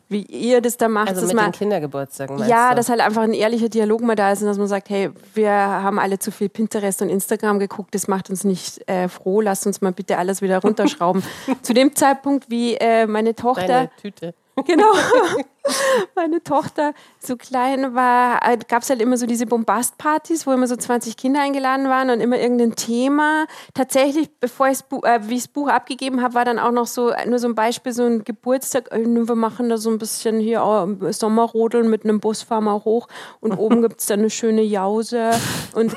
[0.10, 1.08] wie ihr das da macht.
[1.08, 2.76] also dass mit man, den Kindergeburtstagen, ja, du?
[2.76, 5.52] dass halt einfach ein ehrlicher Dialog mal da ist und dass man sagt, hey, wir
[5.52, 9.66] haben alle zu viel Pinterest und Instagram geguckt, das macht uns nicht äh, froh, lasst
[9.66, 11.24] uns mal bitte alles wieder runterschrauben.
[11.62, 14.34] Zu dem Zeitpunkt, wie äh, meine Tochter Deine Tüte.
[14.66, 14.92] Genau.
[16.16, 20.76] Meine Tochter so klein war, gab es halt immer so diese Bombastpartys, wo immer so
[20.76, 23.46] 20 Kinder eingeladen waren und immer irgendein Thema.
[23.74, 27.12] Tatsächlich, bevor ich äh, wie ich das Buch abgegeben habe, war dann auch noch so
[27.28, 28.92] nur so ein Beispiel, so ein Geburtstag.
[28.92, 30.62] äh, Wir machen da so ein bisschen hier
[31.02, 33.10] äh, Sommerrodeln mit einem Bus fahren wir hoch
[33.42, 35.32] und oben gibt es dann eine schöne Jause
[35.76, 35.96] und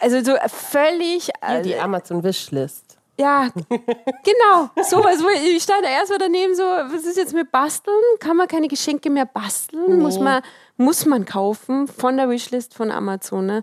[0.00, 2.91] also so völlig Hier äh, die Amazon Wishlist.
[3.18, 4.70] Ja, genau.
[4.82, 7.94] Sowas, wo ich stand erstmal daneben so, was ist jetzt mit Basteln?
[8.20, 10.00] Kann man keine Geschenke mehr basteln?
[10.00, 10.42] Muss, man,
[10.76, 13.46] muss man kaufen von der Wishlist von Amazon.
[13.46, 13.62] Ne?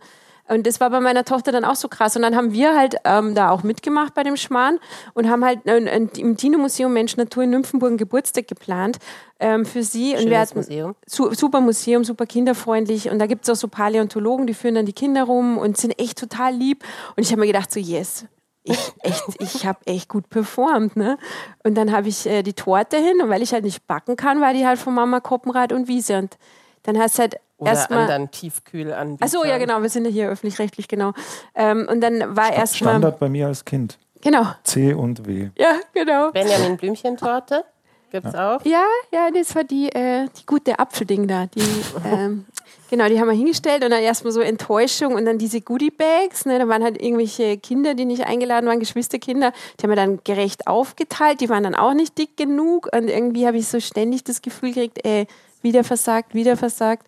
[0.49, 2.15] Und das war bei meiner Tochter dann auch so krass.
[2.15, 4.79] Und dann haben wir halt ähm, da auch mitgemacht bei dem Schmarrn
[5.13, 8.97] und haben halt äh, im Dino-Museum Mensch Natur in Nymphenburg einen Geburtstag geplant
[9.39, 10.13] ähm, für sie.
[10.13, 10.95] und wir Schönes hatten Museum.
[11.05, 13.09] Su super Museum, super kinderfreundlich.
[13.09, 15.99] Und da gibt es auch so Paläontologen, die führen dann die Kinder rum und sind
[15.99, 16.83] echt total lieb.
[17.15, 18.25] Und ich habe mir gedacht, so yes,
[18.69, 21.17] ich echt, ich habe echt gut performt, ne?
[21.63, 24.41] Und dann habe ich äh, die Torte hin und weil ich halt nicht backen kann,
[24.41, 26.37] war die halt von Mama Koppenrad und Wiese und
[26.83, 29.27] dann hast du halt Oder erstmal anderen Tiefkühlanbietern.
[29.27, 31.13] Ach so, ja genau, wir sind ja hier öffentlich-rechtlich, genau.
[31.55, 33.97] Ähm, und dann war erstmal Standard bei mir als Kind.
[34.21, 35.49] genau, C und W.
[35.57, 36.31] ja genau.
[36.31, 37.65] Benjamin Blümchentorte
[38.11, 38.63] gibt's auch.
[38.65, 41.45] Ja, ja, das war die, äh, die gute Apfelding da.
[41.47, 41.61] Die,
[42.05, 42.45] ähm,
[42.89, 46.45] genau, die haben wir hingestellt und dann erstmal so Enttäuschung und dann diese Goodie-Bags.
[46.45, 49.51] Ne, da waren halt irgendwelche Kinder, die nicht eingeladen waren, Geschwisterkinder.
[49.79, 51.41] Die haben wir dann gerecht aufgeteilt.
[51.41, 54.73] Die waren dann auch nicht dick genug und irgendwie habe ich so ständig das Gefühl
[54.73, 55.27] gekriegt, ey,
[55.61, 57.05] wieder versagt, wieder versagt.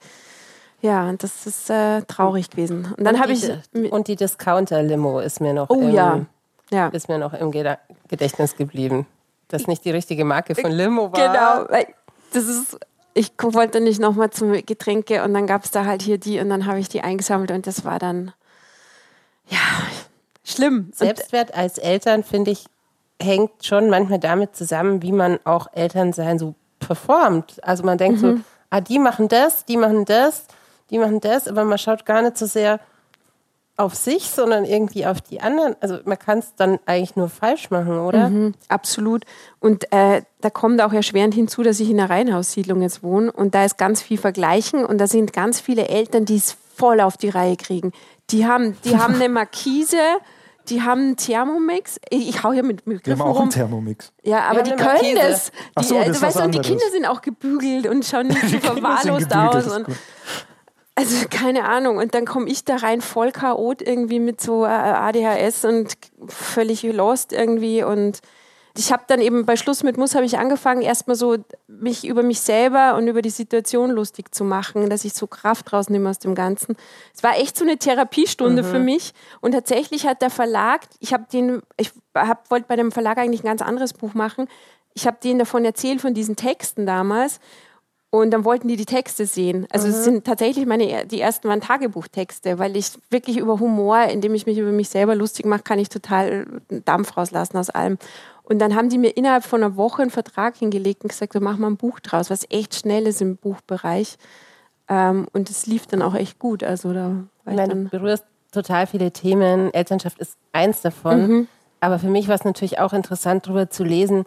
[0.82, 2.94] Ja, und das ist äh, traurig gewesen.
[2.98, 3.42] Und dann habe ich.
[3.74, 6.26] Die- Und die Discounter-Limo ist mir noch, Oh im, ja.
[6.72, 6.88] Ja.
[6.88, 7.52] ist mir noch im
[8.08, 9.06] Gedächtnis geblieben.
[9.52, 11.68] Das nicht die richtige Marke von Limo war.
[11.68, 11.80] Genau,
[12.34, 12.78] das ist,
[13.14, 16.50] ich wollte nicht nochmal zum Getränke und dann gab es da halt hier die und
[16.50, 18.32] dann habe ich die eingesammelt und das war dann,
[19.48, 19.60] ja,
[20.44, 20.92] schlimm.
[20.94, 22.66] Selbstwert als Eltern, finde ich,
[23.22, 27.64] hängt schon manchmal damit zusammen, wie man auch Elternsein so performt.
[27.64, 28.38] Also man denkt Mhm.
[28.38, 30.46] so, ah, die machen das, die machen das,
[30.90, 32.80] die machen das, aber man schaut gar nicht so sehr
[33.82, 35.76] auf sich, sondern irgendwie auf die anderen.
[35.82, 38.30] Also man kann es dann eigentlich nur falsch machen, oder?
[38.30, 38.54] Mhm.
[38.70, 39.26] absolut.
[39.60, 43.56] Und äh, da kommt auch erschwerend hinzu, dass ich in einer Reihenhaussiedlung jetzt wohne und
[43.56, 47.18] da ist ganz viel Vergleichen und da sind ganz viele Eltern, die es voll auf
[47.18, 47.92] die Reihe kriegen.
[48.30, 49.98] Die haben, die haben eine Markise,
[50.70, 52.00] die haben einen Thermomix.
[52.10, 53.42] Ich, ich hau hier mit, mit Wir haben Begriffen auch rum.
[53.44, 54.14] einen Thermomix.
[54.24, 55.52] Ja, aber die eine können das.
[55.52, 56.62] Die, Ach so, äh, das ist weißt, was und die.
[56.62, 59.68] Kinder sind auch gebügelt und schauen nicht so verwahrlost aus.
[59.68, 59.88] Und.
[61.02, 61.98] Also keine Ahnung.
[61.98, 66.84] Und dann komme ich da rein voll chaot irgendwie mit so äh, ADHS und völlig
[66.84, 67.84] lost irgendwie.
[67.84, 68.22] Und
[68.78, 71.38] ich habe dann eben bei Schluss mit Muss habe ich angefangen, erstmal so
[71.68, 75.74] mich über mich selber und über die Situation lustig zu machen, dass ich so Kraft
[75.74, 76.78] rausnehme aus dem Ganzen.
[77.14, 79.14] Es war echt so eine Therapiestunde für mich.
[79.42, 83.44] Und tatsächlich hat der Verlag, ich habe den, ich hab, wollte bei dem Verlag eigentlich
[83.44, 84.48] ein ganz anderes Buch machen.
[84.94, 87.40] Ich habe denen davon erzählt, von diesen Texten damals.
[88.14, 89.68] Und dann wollten die die Texte sehen.
[89.72, 94.36] Also es sind tatsächlich meine, die ersten waren Tagebuchtexte, weil ich wirklich über Humor, indem
[94.36, 96.46] ich mich über mich selber lustig mache, kann ich total
[96.84, 97.98] Dampf rauslassen aus allem.
[98.44, 101.42] Und dann haben die mir innerhalb von einer Woche einen Vertrag hingelegt und gesagt, wir
[101.42, 104.18] machen mal ein Buch draus, was echt schnell ist im Buchbereich.
[104.90, 106.66] Ähm, und es lief dann auch echt gut.
[106.66, 109.74] Also da war Ich meine, du berührst total viele Themen.
[109.74, 111.28] Elternschaft ist eins davon.
[111.28, 111.48] Mhm.
[111.80, 114.26] Aber für mich war es natürlich auch interessant, darüber zu lesen,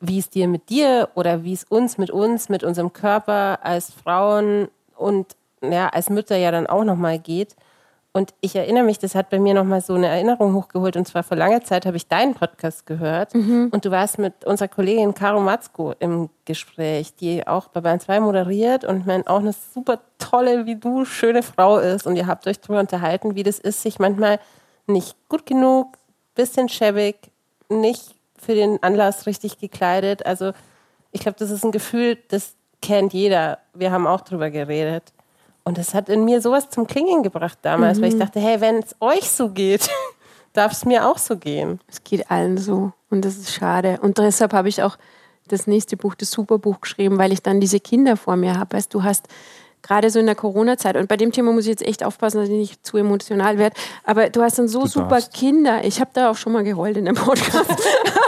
[0.00, 3.90] wie es dir mit dir oder wie es uns mit uns, mit unserem Körper als
[3.90, 7.56] Frauen und ja, als Mütter ja dann auch nochmal geht.
[8.12, 10.96] Und ich erinnere mich, das hat bei mir nochmal so eine Erinnerung hochgeholt.
[10.96, 13.34] Und zwar vor langer Zeit habe ich deinen Podcast gehört.
[13.70, 18.20] Und du warst mit unserer Kollegin Caro Matzko im Gespräch, die auch bei Bayern 2
[18.20, 22.06] moderiert und man auch eine super tolle, wie du, schöne Frau ist.
[22.06, 24.40] Und ihr habt euch darüber unterhalten, wie das ist, sich manchmal
[24.86, 25.98] nicht gut genug,
[26.34, 27.30] bisschen schäbig,
[27.68, 30.24] nicht für den Anlass richtig gekleidet.
[30.26, 30.52] Also
[31.12, 33.58] ich glaube, das ist ein Gefühl, das kennt jeder.
[33.74, 35.12] Wir haben auch drüber geredet.
[35.64, 38.76] Und das hat in mir sowas zum Klingen gebracht damals, weil ich dachte, hey, wenn
[38.76, 39.90] es euch so geht,
[40.54, 41.80] darf es mir auch so gehen.
[41.88, 42.92] es geht allen so.
[43.10, 43.98] Und das ist schade.
[44.00, 44.96] Und deshalb habe ich auch
[45.46, 48.76] das nächste Buch, das Superbuch geschrieben, weil ich dann diese Kinder vor mir habe.
[48.76, 49.28] Weißt du, hast
[49.82, 52.48] gerade so in der Corona-Zeit, und bei dem Thema muss ich jetzt echt aufpassen, dass
[52.48, 55.34] ich nicht zu emotional werde, aber du hast dann so Du super darfst.
[55.34, 55.84] Kinder.
[55.84, 57.70] Ich habe da auch schon mal geheult in dem Podcast.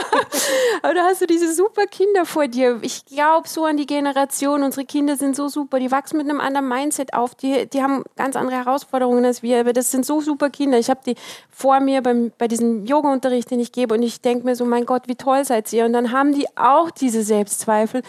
[0.81, 2.79] aber da hast du diese super Kinder vor dir.
[2.81, 4.63] Ich glaube so an die Generation.
[4.63, 5.79] Unsere Kinder sind so super.
[5.79, 7.35] Die wachsen mit einem anderen Mindset auf.
[7.35, 9.59] Die, die haben ganz andere Herausforderungen als wir.
[9.59, 10.77] Aber das sind so super Kinder.
[10.77, 11.15] Ich habe die
[11.49, 13.95] vor mir beim, bei diesem Yoga-Unterricht, den ich gebe.
[13.95, 15.85] Und ich denke mir so, mein Gott, wie toll seid ihr.
[15.85, 18.01] Und dann haben die auch diese Selbstzweifel.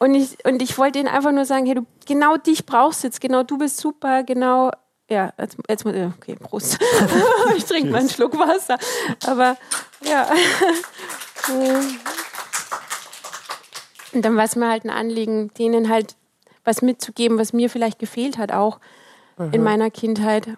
[0.00, 3.20] Und ich, und ich wollte ihnen einfach nur sagen, hey, du, genau dich brauchst jetzt,
[3.20, 4.70] genau du bist super, genau,
[5.10, 6.78] ja, jetzt, jetzt muss- okay, Prost.
[7.56, 8.78] ich trinke mal einen Schluck Wasser.
[9.26, 9.56] Aber
[10.04, 10.28] ja.
[14.12, 16.16] Und dann war es mir halt ein Anliegen, denen halt
[16.64, 18.78] was mitzugeben, was mir vielleicht gefehlt hat, auch
[19.52, 20.48] in meiner Kindheit.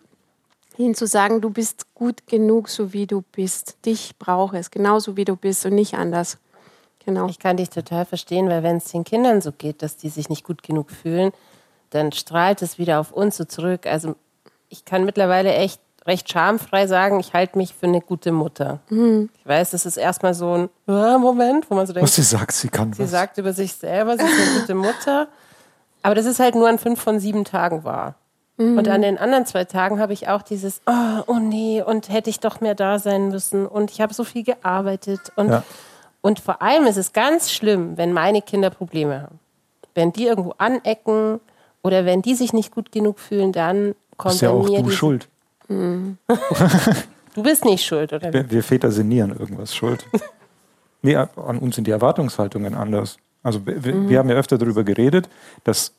[0.78, 3.76] Ihnen zu sagen, du bist gut genug, so wie du bist.
[3.84, 6.38] Dich brauche es, genauso wie du bist und nicht anders.
[7.04, 7.28] Genau.
[7.28, 10.28] Ich kann dich total verstehen, weil wenn es den Kindern so geht, dass die sich
[10.28, 11.32] nicht gut genug fühlen,
[11.90, 13.86] dann strahlt es wieder auf uns so zurück.
[13.86, 14.16] Also
[14.68, 18.80] ich kann mittlerweile echt recht schamfrei sagen, ich halte mich für eine gute Mutter.
[18.90, 22.22] Ich weiß, das ist erstmal so ein ah, Moment, wo man so denkt, Was sie
[22.22, 23.10] sagt, sie kann sie was.
[23.10, 25.28] sagt über sich selber, sie ist eine gute Mutter.
[26.02, 28.14] Aber das ist halt nur an fünf von sieben Tagen wahr.
[28.58, 32.28] Und an den anderen zwei Tagen habe ich auch dieses, oh, oh nee, und hätte
[32.28, 35.20] ich doch mehr da sein müssen und ich habe so viel gearbeitet.
[35.36, 35.62] Und, Ja.
[36.20, 39.38] und vor allem ist es ganz schlimm, wenn meine Kinder Probleme haben.
[39.94, 41.40] Wenn die irgendwo anecken
[41.82, 44.90] oder wenn die sich nicht gut genug fühlen, dann kommt Ist ja auch du diese-
[44.96, 45.28] schuld.
[47.34, 48.32] Du bist nicht schuld, oder?
[48.32, 50.04] Wir, wir Väter sind nie an irgendwas schuld.
[51.02, 53.18] nee, an uns sind die Erwartungshaltungen anders.
[53.42, 55.28] Also wir, wir- wir haben ja öfter darüber geredet,
[55.62, 55.92] dass,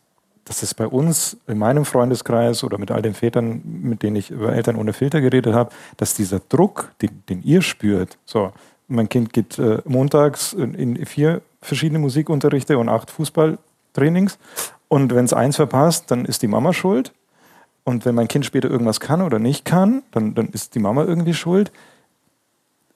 [0.43, 4.29] dass es bei uns in meinem Freundeskreis oder mit all den Vätern, mit denen ich
[4.29, 8.51] über Eltern ohne Filter geredet habe, dass dieser Druck, den, den ihr spürt, so,
[8.89, 14.38] mein Kind geht äh, montags in, in vier verschiedene Musikunterrichte und acht Fußballtrainings
[14.89, 17.13] und wenn es eins verpasst, dann ist die Mama schuld.
[17.84, 21.04] Und wenn mein Kind später irgendwas kann oder nicht kann, dann, dann ist die Mama
[21.04, 21.72] irgendwie schuld.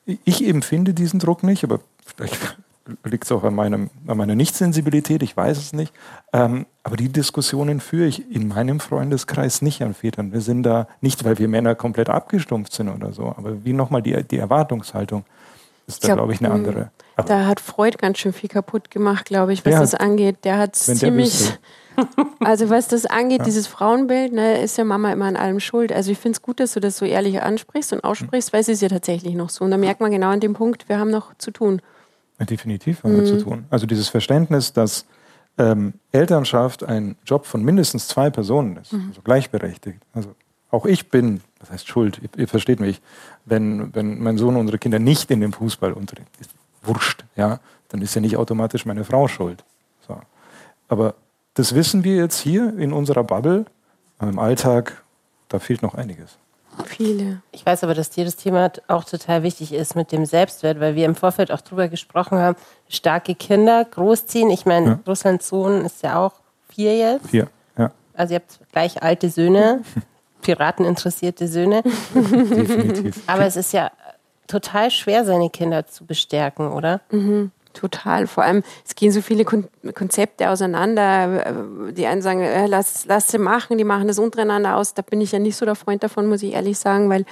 [0.05, 2.37] Ich empfinde diesen Druck nicht, aber vielleicht
[3.03, 5.91] liegt es auch an, meinem, an meiner Nichtsensibilität, ich weiß es nicht.
[6.33, 10.31] Ähm, aber die Diskussionen führe ich in meinem Freundeskreis nicht an Vätern.
[10.31, 14.03] Wir sind da nicht, weil wir Männer komplett abgestumpft sind oder so, aber wie nochmal
[14.03, 15.25] die, die Erwartungshaltung
[15.87, 16.91] ist da, glaub, glaube ich, eine mh, andere.
[17.15, 20.37] Aber Da hat Freud ganz schön viel kaputt gemacht, glaube ich, was das angeht.
[20.43, 21.57] Der hat der ziemlich.
[22.39, 25.91] Also was das angeht, dieses Frauenbild, ne, ist ja Mama immer an allem schuld.
[25.91, 28.67] Also ich finde es gut, dass du das so ehrlich ansprichst und aussprichst, weil es
[28.67, 29.65] ist ja tatsächlich noch so.
[29.65, 31.81] Und da merkt man genau an dem Punkt, wir haben noch zu tun.
[32.39, 33.65] Ja, Definitiv haben wir zu tun.
[33.69, 35.05] Also dieses Verständnis, dass
[35.57, 39.99] ähm, Elternschaft ein Job von mindestens zwei Personen ist, also gleichberechtigt.
[40.13, 40.35] Also
[40.69, 43.01] auch ich bin, das heißt schuld, ihr, ihr versteht mich,
[43.45, 46.51] wenn, wenn mein Sohn unsere Kinder nicht in dem Fußballunterricht ist,
[46.83, 49.63] wurscht, ja, dann ist ja nicht automatisch meine Frau schuld.
[50.07, 50.19] So.
[50.89, 51.15] Aber
[51.55, 53.65] das wissen wir jetzt hier in unserer Bubble,
[54.19, 55.03] aber im Alltag,
[55.49, 56.37] da fehlt noch einiges.
[56.85, 57.41] Viele.
[57.53, 60.95] Ich weiß aber, dass dir das Thema auch total wichtig ist mit dem Selbstwert, weil
[60.95, 62.57] wir im Vorfeld auch drüber gesprochen haben,
[62.89, 64.49] starke Kinder großziehen.
[64.49, 64.99] Ich meine, Ja.
[65.07, 66.33] Russlands Sohn ist ja auch
[66.67, 67.29] vier jetzt.
[67.29, 69.83] Hier, ja, Also ihr habt gleich alte Söhne,
[70.41, 71.81] pirateninteressierte Söhne.
[72.13, 73.21] definitiv.
[73.27, 73.91] Aber es ist ja
[74.47, 76.99] total schwer, seine Kinder zu bestärken, oder?
[77.75, 78.25] Total.
[78.25, 81.91] Vor allem, es gehen so viele Kon Konzepte auseinander.
[81.91, 84.93] Die einen sagen, äh, lass, lass sie machen, die machen das untereinander aus.
[84.93, 87.25] Da bin ich ja nicht so der Freund davon, muss ich ehrlich sagen, weil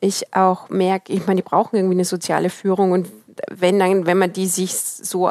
[0.00, 3.08] ich auch merke, ich meine, die brauchen irgendwie eine soziale Führung und
[3.50, 5.30] wenn dann, wenn man die sich so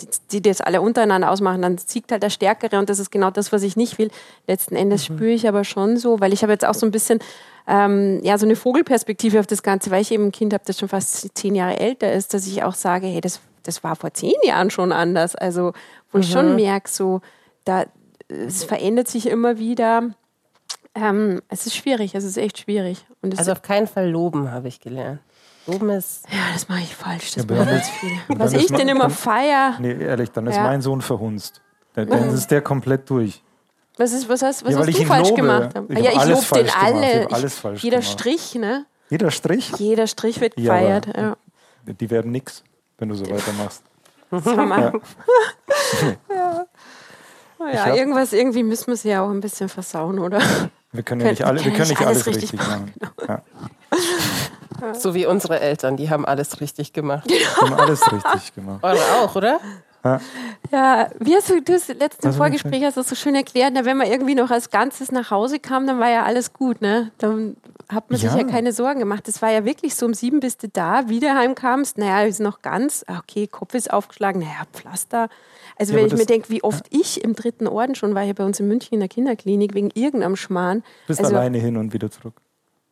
[0.00, 3.30] die, die das alle untereinander ausmachen, dann siegt halt der Stärkere und das ist genau
[3.30, 4.10] das, was ich nicht will.
[4.46, 5.14] Letzten Endes mhm.
[5.14, 7.18] spüre ich aber schon so, weil ich habe jetzt auch so ein bisschen
[7.66, 10.78] ähm, ja so eine Vogelperspektive auf das Ganze, weil ich eben ein Kind habe, das
[10.78, 14.14] schon fast zehn Jahre älter ist, dass ich auch sage, hey, das, das war vor
[14.14, 15.36] zehn Jahren schon anders.
[15.36, 15.72] Also
[16.10, 16.24] wo mhm.
[16.24, 16.56] ich schon mhm.
[16.56, 17.20] merke, so
[17.64, 17.84] da
[18.28, 20.10] es verändert sich immer wieder.
[20.94, 23.06] Ähm, es ist schwierig, es ist echt schwierig.
[23.36, 25.20] also auf keinen Fall loben, habe ich gelernt.
[25.66, 26.24] Loben ist.
[26.30, 27.34] Ja, das mache ich falsch.
[27.34, 28.38] Das ja, mache ich viel.
[28.38, 29.76] Was ich denn immer feier.
[29.80, 30.62] Nee, ehrlich, dann ist ja.
[30.62, 31.60] mein Sohn verhunzt.
[31.94, 33.42] Dann, dann ist der komplett durch.
[33.98, 35.42] Was, ist, was hast, was ja, hast du falsch lobe.
[35.42, 35.70] gemacht?
[35.88, 37.30] Ich ja, ich lobe den alle.
[37.30, 38.12] alles falsch jeder gemacht.
[38.12, 38.86] Strich, ne?
[39.10, 39.72] Jeder Strich?
[39.78, 41.06] Jeder Strich wird gefeiert.
[41.14, 41.36] Ja,
[41.84, 42.62] Die werden nix,
[42.98, 43.82] wenn du so weitermachst.
[44.30, 44.92] ja.
[47.58, 47.72] ja.
[47.72, 50.40] ja irgendwas, irgendwie müssen wir sie ja auch ein bisschen versauen, oder?
[50.92, 52.92] Wir können ja nicht, alle, wir können nicht alles, alles richtig machen.
[53.26, 53.42] machen.
[54.80, 54.94] Genau.
[54.94, 57.28] So wie unsere Eltern, die haben alles richtig gemacht.
[57.28, 58.82] Die haben alles richtig gemacht.
[58.82, 59.60] Eure auch, oder?
[60.04, 60.20] Ja.
[60.70, 64.06] ja, wie hast du das letzte Vorgespräch hast du so schön erklärt, na, wenn man
[64.06, 67.10] irgendwie noch als Ganzes nach Hause kam, dann war ja alles gut, ne?
[67.18, 67.56] Dann
[67.88, 68.28] hat man ja.
[68.30, 69.26] sich ja keine Sorgen gemacht.
[69.28, 72.62] Das war ja wirklich so, um sieben bist du da, wieder heimkamst, naja, ist noch
[72.62, 75.28] ganz, ah, okay, Kopf ist aufgeschlagen, naja, Pflaster.
[75.76, 77.00] Also ja, wenn ich mir denke, wie oft ja.
[77.00, 79.90] ich im dritten Orden schon war, hier bei uns in München in der Kinderklinik, wegen
[79.94, 80.82] irgendeinem Schmarrn.
[81.06, 82.34] Bist also, alleine hin und wieder zurück.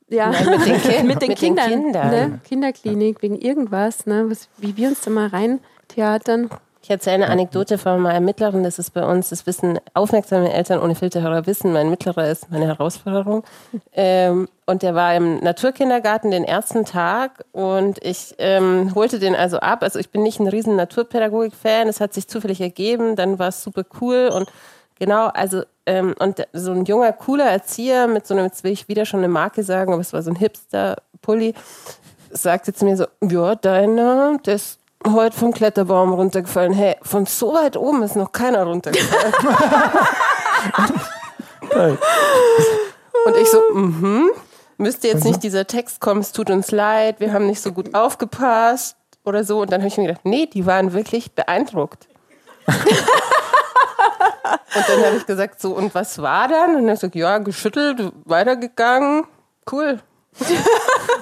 [0.09, 1.70] Ja, Nein, mit, den kind, mit, den mit Kindern.
[1.70, 2.11] Den Kindern.
[2.11, 2.40] Ne?
[2.44, 4.30] Kinderklinik, wegen irgendwas, ne?
[4.30, 6.48] Was, wie wir uns da mal rein theatern.
[6.87, 10.81] Ich erzähle eine Anekdote von meinem Mittleren, das ist bei uns, das wissen aufmerksame Eltern
[10.81, 13.42] ohne Filterhörer wissen, mein Mittlerer ist meine Herausforderung.
[13.99, 19.59] Ähm, und der war im Naturkindergarten den ersten Tag und ich ähm, holte den also
[19.59, 19.83] ab.
[19.83, 23.62] Also ich bin nicht ein riesen Naturpädagogik-Fan, es hat sich zufällig ergeben, dann war es
[23.62, 24.49] super cool und
[24.99, 28.87] genau, also ähm, und so ein junger, cooler Erzieher mit so einem, jetzt will ich
[28.87, 31.55] wieder schon eine Marke sagen, aber es war so ein Hipster-Pulli,
[32.31, 36.72] sagte zu mir so, ja, deiner, das heute vom Kletterbaum runtergefallen.
[36.72, 39.35] Hey, von so weit oben ist noch keiner runtergefallen.
[43.26, 44.30] Und ich so, mhm.
[44.78, 47.94] Müsste jetzt nicht dieser Text kommen, es tut uns leid, wir haben nicht so gut
[47.94, 49.61] aufgepasst oder so.
[49.62, 52.09] Und dann habe ich mir gedacht, nee, die waren wirklich beeindruckt.
[52.66, 52.76] und
[54.74, 56.76] dann habe ich gesagt, so, und was war dann?
[56.76, 59.24] Und er gesagt, ja, geschüttelt, weitergegangen,
[59.72, 60.00] cool.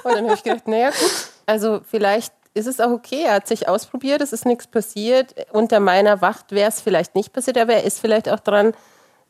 [0.03, 3.23] und dann habe ich gedacht, naja, gut, also vielleicht ist es auch okay.
[3.25, 5.35] Er hat sich ausprobiert, es ist nichts passiert.
[5.51, 8.73] Unter meiner Wacht wäre es vielleicht nicht passiert, aber er ist vielleicht auch dran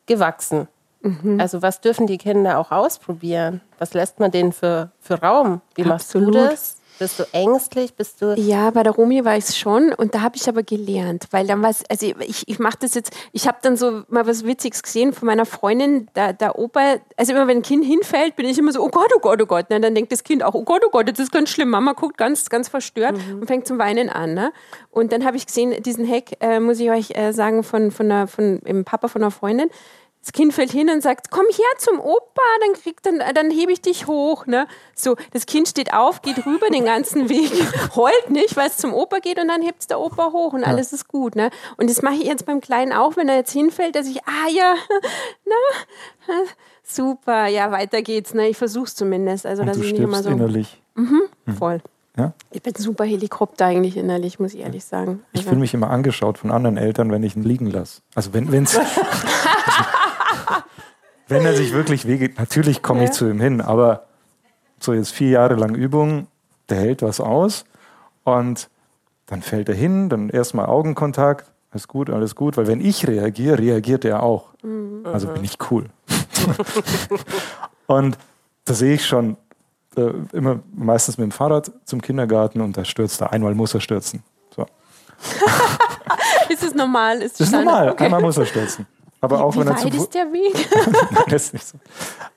[0.06, 0.68] gewachsen.
[1.02, 1.38] Mhm.
[1.40, 3.60] Also was dürfen die Kinder auch ausprobieren?
[3.78, 5.60] Was lässt man denen für, für Raum?
[5.74, 6.34] Wie Absolut.
[6.34, 6.75] machst du das?
[6.98, 7.94] Bist du ängstlich?
[7.94, 10.62] Bist du ja, bei der Romi war ich es schon und da habe ich aber
[10.62, 14.02] gelernt, weil dann war es, also ich, ich mache das jetzt, ich habe dann so
[14.08, 17.84] mal was Witziges gesehen von meiner Freundin, der, der Opa, also immer wenn ein Kind
[17.84, 19.70] hinfällt, bin ich immer so, oh Gott, oh Gott, oh Gott.
[19.70, 19.80] Ne?
[19.80, 21.70] Dann denkt das Kind auch, oh Gott, oh Gott, das ist ganz schlimm.
[21.70, 23.40] Mama guckt ganz, ganz verstört mhm.
[23.40, 24.34] und fängt zum Weinen an.
[24.34, 24.52] Ne?
[24.90, 28.08] Und dann habe ich gesehen, diesen Hack, äh, muss ich euch äh, sagen, von, von,
[28.08, 29.70] der, von dem Papa von einer Freundin,
[30.26, 33.70] das Kind fällt hin und sagt, komm her zum Opa, dann kriegt dann, dann hebe
[33.70, 34.46] ich dich hoch.
[34.46, 34.66] Ne?
[34.92, 37.52] So, das Kind steht auf, geht rüber den ganzen Weg,
[37.94, 40.62] heult nicht, weil es zum Opa geht und dann hebt es der Opa hoch und
[40.62, 40.66] ja.
[40.66, 41.36] alles ist gut.
[41.36, 41.50] Ne?
[41.76, 44.48] Und das mache ich jetzt beim Kleinen auch, wenn er jetzt hinfällt, dass ich, ah
[44.50, 44.74] ja,
[45.44, 46.34] na,
[46.82, 48.34] super, ja, weiter geht's.
[48.34, 48.48] Ne?
[48.48, 49.46] Ich versuche es zumindest.
[49.46, 50.30] Also, und dass du ich nicht immer so.
[50.30, 50.82] Innerlich.
[50.96, 51.56] Mhm, hm.
[51.56, 51.80] voll.
[52.16, 52.32] Ja?
[52.50, 55.22] Ich bin super Helikopter eigentlich innerlich, muss ich ehrlich sagen.
[55.32, 55.50] Ich also.
[55.50, 58.00] fühle mich immer angeschaut von anderen Eltern, wenn ich ihn liegen lasse.
[58.16, 58.76] Also wenn es
[61.28, 63.06] wenn er sich wirklich wehgeht, natürlich komme ja.
[63.06, 64.06] ich zu ihm hin, aber
[64.80, 66.28] so jetzt vier Jahre lang Übung,
[66.68, 67.64] der hält was aus
[68.24, 68.68] und
[69.26, 73.58] dann fällt er hin, dann erstmal Augenkontakt, alles gut, alles gut, weil wenn ich reagiere,
[73.58, 74.48] reagiert er auch.
[74.62, 75.04] Mhm.
[75.04, 75.86] Also bin ich cool.
[77.86, 78.16] und
[78.64, 79.36] da sehe ich schon
[79.96, 83.32] äh, immer meistens mit dem Fahrrad zum Kindergarten und da stürzt er.
[83.32, 84.22] Einmal muss er stürzen.
[84.54, 84.66] So.
[86.48, 87.22] ist es normal?
[87.22, 87.90] Ist das ist normal.
[87.90, 88.04] Okay.
[88.04, 88.86] Einmal muss er stürzen.
[89.20, 90.68] Aber wie, auch wie wenn er weit ist der Weg?
[91.10, 91.78] Nein, ist nicht so.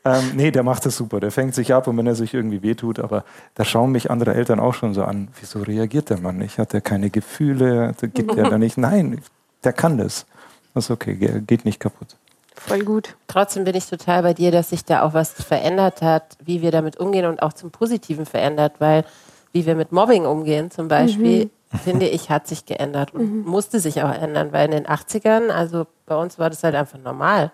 [0.05, 1.19] Ähm, nee, der macht das super.
[1.19, 4.33] Der fängt sich ab und wenn er sich irgendwie wehtut, aber da schauen mich andere
[4.33, 5.27] Eltern auch schon so an.
[5.39, 6.57] Wieso reagiert der Mann nicht?
[6.57, 7.93] Hat er keine Gefühle?
[8.13, 8.77] Gibt er da nicht?
[8.77, 9.21] Nein,
[9.63, 10.25] der kann das.
[10.73, 11.15] Das ist okay,
[11.45, 12.15] geht nicht kaputt.
[12.55, 13.15] Voll gut.
[13.27, 16.71] Trotzdem bin ich total bei dir, dass sich da auch was verändert hat, wie wir
[16.71, 19.05] damit umgehen und auch zum Positiven verändert, weil
[19.51, 21.51] wie wir mit Mobbing umgehen zum Beispiel, mhm
[21.83, 23.45] finde ich, hat sich geändert und mhm.
[23.45, 26.97] musste sich auch ändern, weil in den 80ern, also bei uns war das halt einfach
[26.97, 27.51] normal.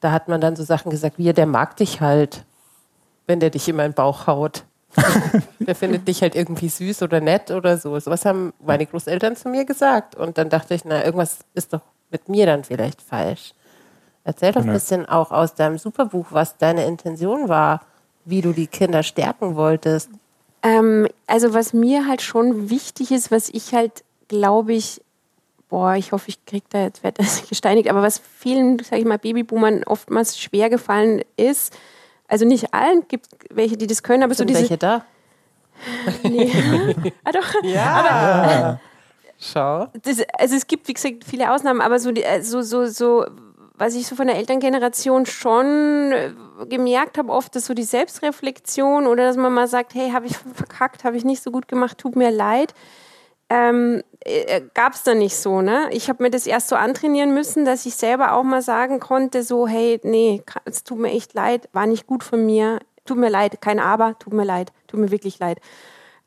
[0.00, 2.44] Da hat man dann so Sachen gesagt, wie, der mag dich halt,
[3.26, 4.64] wenn der dich in meinen Bauch haut.
[5.58, 7.98] der findet dich halt irgendwie süß oder nett oder so.
[7.98, 10.14] So was haben meine Großeltern zu mir gesagt.
[10.14, 11.80] Und dann dachte ich, na, irgendwas ist doch
[12.10, 13.54] mit mir dann vielleicht falsch.
[14.22, 17.82] Erzähl doch ein bisschen auch aus deinem Superbuch, was deine Intention war,
[18.24, 20.10] wie du die Kinder stärken wolltest.
[20.64, 25.02] Ähm, also was mir halt schon wichtig ist, was ich halt, glaube ich,
[25.68, 29.06] boah, ich hoffe, ich kriege da jetzt, werde das gesteinigt, aber was vielen, sage ich
[29.06, 31.76] mal, Babyboomern oftmals schwer gefallen ist,
[32.26, 34.60] also nicht allen, gibt welche, die das können, aber Sind so diese...
[34.60, 35.04] welche da?
[36.22, 36.50] Nee.
[37.24, 37.62] ah, doch.
[37.62, 38.80] Ja.
[39.38, 39.88] Schau.
[40.02, 43.26] das, also es gibt, wie gesagt, viele Ausnahmen, aber so, die, äh, so, so, so,
[43.84, 46.32] was ich so von der Elterngeneration schon äh,
[46.66, 50.38] gemerkt habe, oft ist so die Selbstreflexion oder dass man mal sagt, hey, habe ich
[50.54, 52.72] verkackt, habe ich nicht so gut gemacht, tut mir leid.
[53.50, 55.88] Ähm, äh, Gab es da nicht so, ne?
[55.90, 59.42] Ich habe mir das erst so antrainieren müssen, dass ich selber auch mal sagen konnte,
[59.42, 63.28] so, hey, nee, es tut mir echt leid, war nicht gut von mir, tut mir
[63.28, 65.58] leid, kein Aber, tut mir leid, tut mir wirklich leid.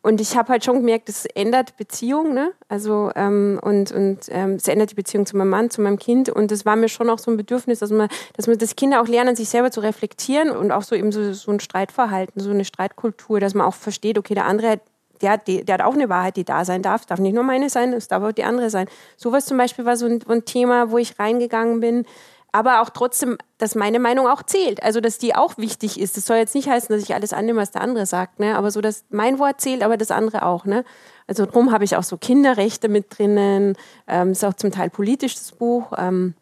[0.01, 2.53] Und ich habe halt schon gemerkt, es ändert Beziehung, ne?
[2.69, 6.29] Also ähm, und, und ähm, es ändert die Beziehung zu meinem Mann, zu meinem Kind.
[6.29, 9.01] Und das war mir schon auch so ein Bedürfnis, dass man, dass man das Kinder
[9.01, 12.51] auch lernen, sich selber zu reflektieren und auch so eben so, so ein Streitverhalten, so
[12.51, 14.79] eine Streitkultur, dass man auch versteht, okay, der andere,
[15.21, 17.43] der, hat die, der hat auch eine Wahrheit, die da sein darf, darf nicht nur
[17.43, 18.87] meine sein, es darf auch die andere sein.
[19.17, 22.05] Sowas zum Beispiel war so ein, so ein Thema, wo ich reingegangen bin.
[22.53, 24.81] Aber auch trotzdem, dass meine Meinung auch zählt.
[24.81, 26.15] Also, dass die auch wichtig ist.
[26.17, 28.57] Das soll jetzt nicht heißen, dass ich alles annehme, was der andere sagt, ne?
[28.57, 30.83] Aber so, dass mein Wort zählt, aber das andere auch, ne?
[31.27, 33.75] Also, drum habe ich auch so Kinderrechte mit drinnen.
[34.07, 35.91] Ähm, ist auch zum Teil politisch, das Buch.
[35.97, 36.33] Ähm,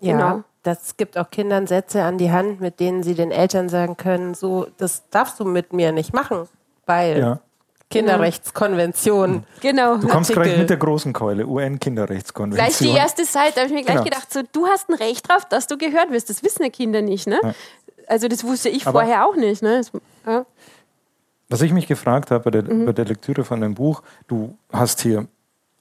[0.00, 0.44] Ja, Genau.
[0.64, 4.34] das gibt auch Kindern Sätze an die Hand, mit denen sie den Eltern sagen können,
[4.34, 6.48] so, das darfst du mit mir nicht machen,
[6.86, 7.40] weil Ja.
[7.90, 9.44] Kinderrechtskonvention.
[9.60, 9.96] genau.
[9.96, 10.42] Du kommst Artikel.
[10.44, 12.96] gleich mit der großen Keule, Gleich die UN-Kinderrechtskonvention.
[12.96, 14.04] erste Seite, da habe ich mir gleich Genau.
[14.04, 16.28] gedacht, so, du hast ein Recht drauf, dass du gehört wirst.
[16.30, 17.40] Das wissen die Kinder nicht, ne?
[18.06, 19.78] Also, das wusste ich Aber- vorher auch nicht, ne?
[19.78, 19.92] Das,
[20.26, 20.46] ja.
[21.50, 22.84] Was ich mich gefragt habe bei der, Mhm.
[22.86, 25.26] bei der Lektüre von dem Buch, du hast hier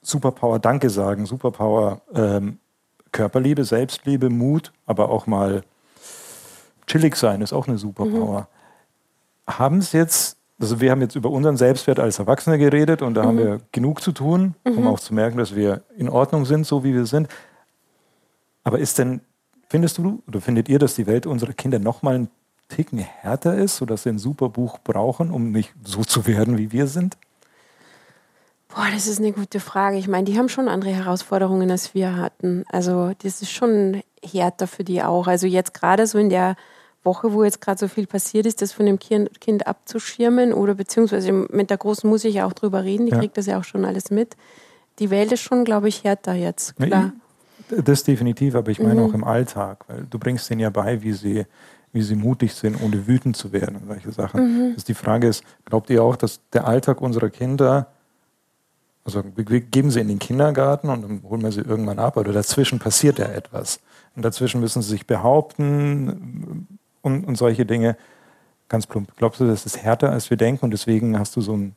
[0.02, 2.60] Superpower Danke sagen, Superpower ähm,
[3.12, 5.64] Körperliebe, Selbstliebe, Mut, aber auch mal
[6.86, 8.48] chillig sein ist auch eine Superpower.
[9.48, 13.24] Haben es jetzt, also wir haben jetzt über unseren Selbstwert als Erwachsene geredet und da
[13.24, 16.84] haben wir genug zu tun, um auch zu merken, dass wir in Ordnung sind, so
[16.84, 17.28] wie wir sind.
[18.64, 19.22] Aber ist denn,
[19.70, 22.30] findest du oder findet ihr, dass die Welt unserer Kinder nochmal einen
[22.70, 26.72] Ticken härter ist, sodass sie ein super Buch brauchen, um nicht so zu werden, wie
[26.72, 27.18] wir sind?
[28.68, 29.98] Boah, das ist eine gute Frage.
[29.98, 32.66] Ich meine, die haben schon andere Herausforderungen, als wir hatten.
[32.70, 35.28] Also das ist schon härter für die auch.
[35.28, 36.56] Also jetzt gerade so in der
[37.04, 41.32] Woche, wo jetzt gerade so viel passiert ist, das von dem Kind, abzuschirmen oder beziehungsweise
[41.32, 43.20] mit der Großen muss ich ja auch drüber reden, die Ja.
[43.20, 44.36] kriegt das ja auch schon alles mit.
[45.00, 46.76] Die Welt ist schon, glaube ich, härter jetzt.
[46.76, 47.14] Klar.
[47.70, 49.08] Das definitiv, aber ich meine Mhm.
[49.08, 51.46] auch im Alltag, weil du bringst denen ja bei, wie sie,
[51.94, 54.70] wie sie mutig sind, ohne wütend zu werden und solche Sachen.
[54.70, 54.76] Mhm.
[54.76, 57.88] Dass die Frage ist, glaubt ihr auch, dass der Alltag unserer Kinder,
[59.04, 62.32] also wir geben sie in den Kindergarten und dann holen wir sie irgendwann ab, oder
[62.34, 63.80] dazwischen passiert ja etwas.
[64.16, 66.77] Und dazwischen müssen sie sich behaupten
[67.08, 67.98] und, und solche Dinge.
[68.70, 69.16] Ganz plump.
[69.16, 71.76] Glaubst du, das ist härter, als wir denken und deswegen hast du so ein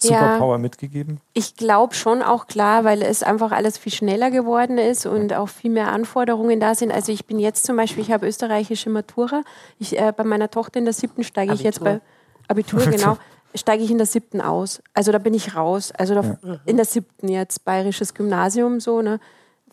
[0.00, 0.18] Ja.
[0.18, 1.20] Superpower mitgegeben?
[1.34, 5.48] Ich glaube schon auch klar, weil es einfach alles viel schneller geworden ist und auch
[5.48, 6.90] viel mehr Anforderungen da sind.
[6.90, 9.42] Also ich bin jetzt zum Beispiel, ich habe österreichische Matura.
[9.78, 12.00] Ich, äh, bei meiner Tochter in der siebten steige ich jetzt bei
[12.48, 13.18] Abitur, genau,
[13.54, 14.82] steige ich in der siebten aus.
[14.94, 15.92] Also da bin ich raus.
[15.92, 19.20] Also da, in der siebten jetzt, bayerisches Gymnasium so, ne?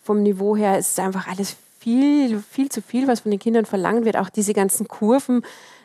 [0.02, 3.64] Vom Niveau her ist es einfach alles viel, viel zu viel, was von den Kindern
[3.64, 4.16] verlangt wird.
[4.16, 5.42] Auch diese ganzen Kurven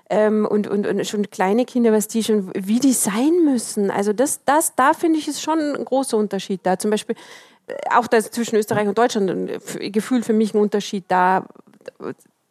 [0.10, 3.90] ähm, und, und, und schon kleine Kinder, was die schon, wie die sein müssen.
[3.90, 6.78] Also das, das, da finde ich, ist schon ein großer Unterschied da.
[6.78, 7.16] Zum Beispiel
[7.68, 11.46] äh, auch das zwischen Österreich und Deutschland, ein f- Gefühl für mich ein Unterschied da.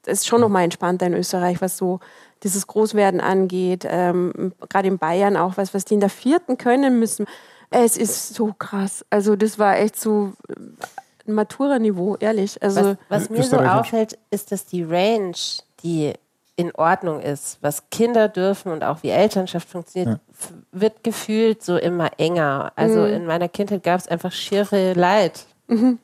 [0.02, 2.00] Das ist schon noch mal entspannter in Österreich, was so
[2.42, 3.86] dieses Großwerden angeht.
[3.88, 7.26] Ähm, Gerade in Bayern auch, was, was die in der vierten können müssen.
[7.70, 9.04] Es ist so krass.
[9.10, 10.54] Also das war echt so äh,
[11.26, 12.62] Matura-Niveau, ehrlich.
[12.62, 15.34] Also Was, was mir so auffällt, ist, dass die Range,
[15.82, 16.12] die
[16.56, 21.76] in Ordnung ist, was Kinder dürfen und auch wie Elternschaft funktioniert, f- wird gefühlt so
[21.76, 22.72] immer enger.
[22.76, 23.06] Also Mhm.
[23.12, 25.46] in meiner Kindheit gab es einfach schiere Leid.
[25.66, 25.98] Mhm.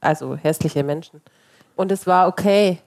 [0.00, 1.20] Also hässliche Menschen.
[1.76, 2.78] Und es war okay.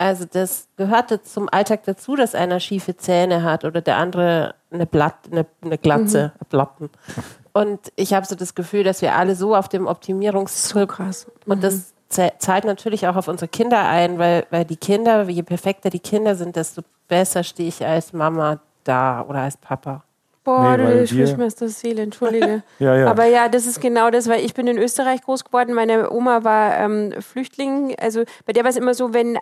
[0.00, 4.86] Also das gehörte zum Alltag dazu, dass einer schiefe Zähne hat oder der andere eine,
[4.86, 6.46] Blatt, eine, eine Glatze, Mhm.
[6.48, 6.90] Platten.
[7.52, 11.26] Und ich habe so das Gefühl, dass wir alle so auf dem Optimierungstrip krass.
[11.44, 15.42] und das ze- zahlt natürlich auch auf unsere Kinder ein, weil, weil die Kinder, je
[15.42, 20.02] perfekter die Kinder sind, desto besser stehe ich als Mama da oder als Papa.
[20.42, 22.62] Boah, Nee, du sprichst mir aus der Seele, entschuldige.
[22.78, 23.06] Ja, ja.
[23.10, 25.74] Aber ja, das ist genau das, weil ich bin in Österreich groß geworden.
[25.74, 27.94] Meine Oma war ähm, Flüchtling.
[28.00, 29.40] Also bei der war es immer so, wenn, äh,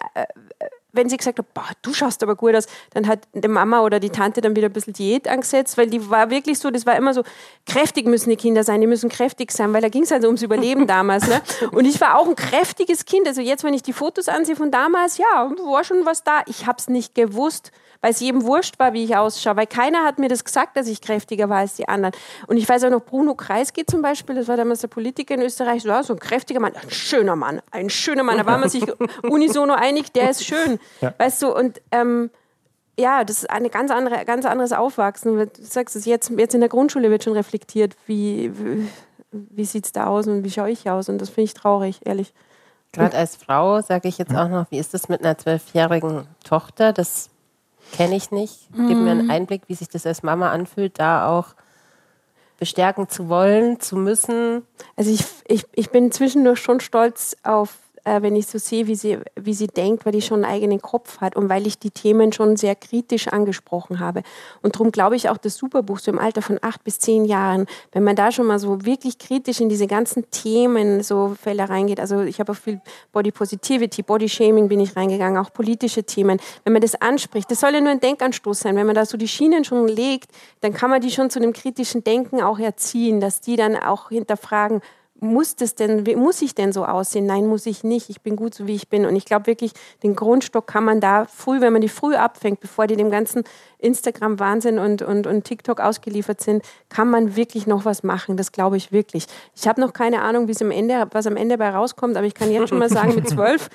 [0.93, 4.01] wenn sie gesagt hat, boah, du schaust aber gut aus, dann hat die Mama oder
[4.01, 6.97] die Tante dann wieder ein bisschen Diät angesetzt, weil die war wirklich so, das war
[6.97, 7.22] immer so,
[7.66, 10.43] kräftig müssen die Kinder sein, die müssen kräftig sein, weil da ging es also ums
[10.43, 11.28] Überleben damals.
[11.28, 11.41] Ne?
[11.72, 13.28] Und ich war auch ein kräftiges Kind.
[13.28, 15.24] Also jetzt, wenn ich die Fotos ansehe von damals, ja,
[15.64, 16.43] war schon was da.
[16.47, 17.70] Ich habe es nicht gewusst
[18.01, 20.86] weil es jedem wurscht war, wie ich ausschaue, weil keiner hat mir das gesagt, dass
[20.86, 22.14] ich kräftiger war als die anderen.
[22.47, 25.43] Und ich weiß auch noch, Bruno Kreisky zum Beispiel, das war damals der Politiker in
[25.43, 28.68] Österreich, so, so ein kräftiger Mann, ein schöner Mann, ein schöner Mann, da war man
[28.68, 28.84] sich
[29.22, 31.14] unisono einig, der ist schön, ja.
[31.18, 32.31] weißt du, und ähm,
[32.99, 35.37] ja, das ist ein ganz, andere, ganz anderes Aufwachsen.
[35.37, 38.89] Du sagst es jetzt, jetzt in der Grundschule wird schon reflektiert, wie, wie,
[39.31, 41.09] wie sieht es da aus und wie schaue ich aus.
[41.09, 42.35] Und das finde ich traurig, ehrlich.
[42.93, 46.93] Gerade als Frau sage ich jetzt auch noch, wie ist das mit einer zwölfjährigen Tochter?
[46.93, 47.31] Das
[47.93, 48.68] kenne ich nicht.
[48.72, 49.31] Gib mir einen mhm.
[49.31, 51.55] Einblick, wie sich das als Mama anfühlt, da auch
[52.59, 54.66] bestärken zu wollen, zu müssen.
[54.97, 57.76] Also ich, ich, ich bin zwischendurch schon stolz auf
[58.09, 60.80] äh, wenn ich so sehe, wie sie, wie sie denkt, weil die schon einen eigenen
[60.80, 64.22] Kopf hat und weil ich die Themen schon sehr kritisch angesprochen habe.
[64.62, 67.66] Und darum glaube ich auch das Superbuch so im Alter von acht bis zehn Jahren,
[67.92, 72.00] wenn man da schon mal so wirklich kritisch in diese ganzen Themen so Fälle reingeht.
[72.00, 72.80] Also ich habe auch viel
[73.12, 76.40] Body Positivity, Body Shaming bin ich reingegangen, auch politische Themen.
[76.64, 78.76] Wenn man das anspricht, das soll ja nur ein Denkanstoß sein.
[78.76, 80.30] Wenn man da so die Schienen schon legt,
[80.61, 84.09] dann kann man die schon zu einem kritischen Denken auch erziehen, dass die dann auch
[84.09, 84.80] hinterfragen,
[85.20, 87.26] muss das denn, muss ich denn so aussehen?
[87.26, 88.08] Nein, muss ich nicht.
[88.08, 89.04] Ich bin gut so wie ich bin.
[89.04, 92.60] Und ich glaube wirklich, den Grundstock kann man da früh, wenn man die früh abfängt,
[92.60, 93.42] bevor die dem ganzen
[93.78, 98.36] Instagram-Wahnsinn und, und, und TikTok ausgeliefert sind, kann man wirklich noch was machen.
[98.36, 99.26] Das glaube ich wirklich.
[99.56, 102.50] Ich habe noch keine Ahnung, am Ende, was am Ende bei rauskommt, aber ich kann
[102.50, 103.70] jetzt schon mal sagen, mit zwölf,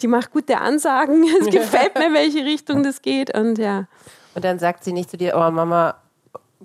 [0.00, 1.24] die macht gute Ansagen.
[1.40, 3.36] Es gefällt mir, welche Richtung das geht.
[3.36, 3.86] Und ja.
[4.34, 5.96] Und dann sagt sie nicht zu dir, oh Mama,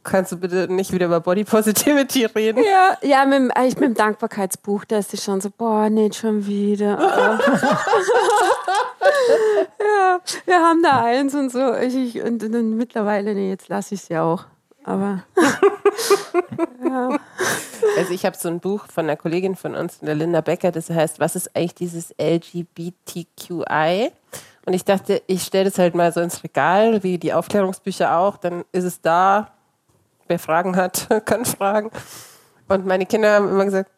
[0.02, 2.64] kannst du bitte nicht wieder über Body Positivity reden?
[2.64, 6.46] Ja, ja mit, ich mit dem Dankbarkeitsbuch, da ist sie schon so, boah, nicht schon
[6.48, 7.00] wieder.
[9.80, 11.76] ja, wir haben da eins und so.
[11.76, 14.46] Ich, ich, und, und, und mittlerweile, nee, jetzt lasse ich es ja auch.
[14.84, 15.24] Aber.
[16.84, 17.20] ja.
[17.98, 20.90] Also ich habe so ein Buch von einer Kollegin von uns, der Linda Becker, das
[20.90, 24.12] heißt, was ist eigentlich dieses LGBTQI?
[24.66, 28.38] Und ich dachte, ich stelle das halt mal so ins Regal, wie die Aufklärungsbücher auch,
[28.38, 29.53] dann ist es da,
[30.34, 31.92] wer Fragen hat, kann fragen.
[32.68, 33.92] Und meine Kinder haben immer gesagt,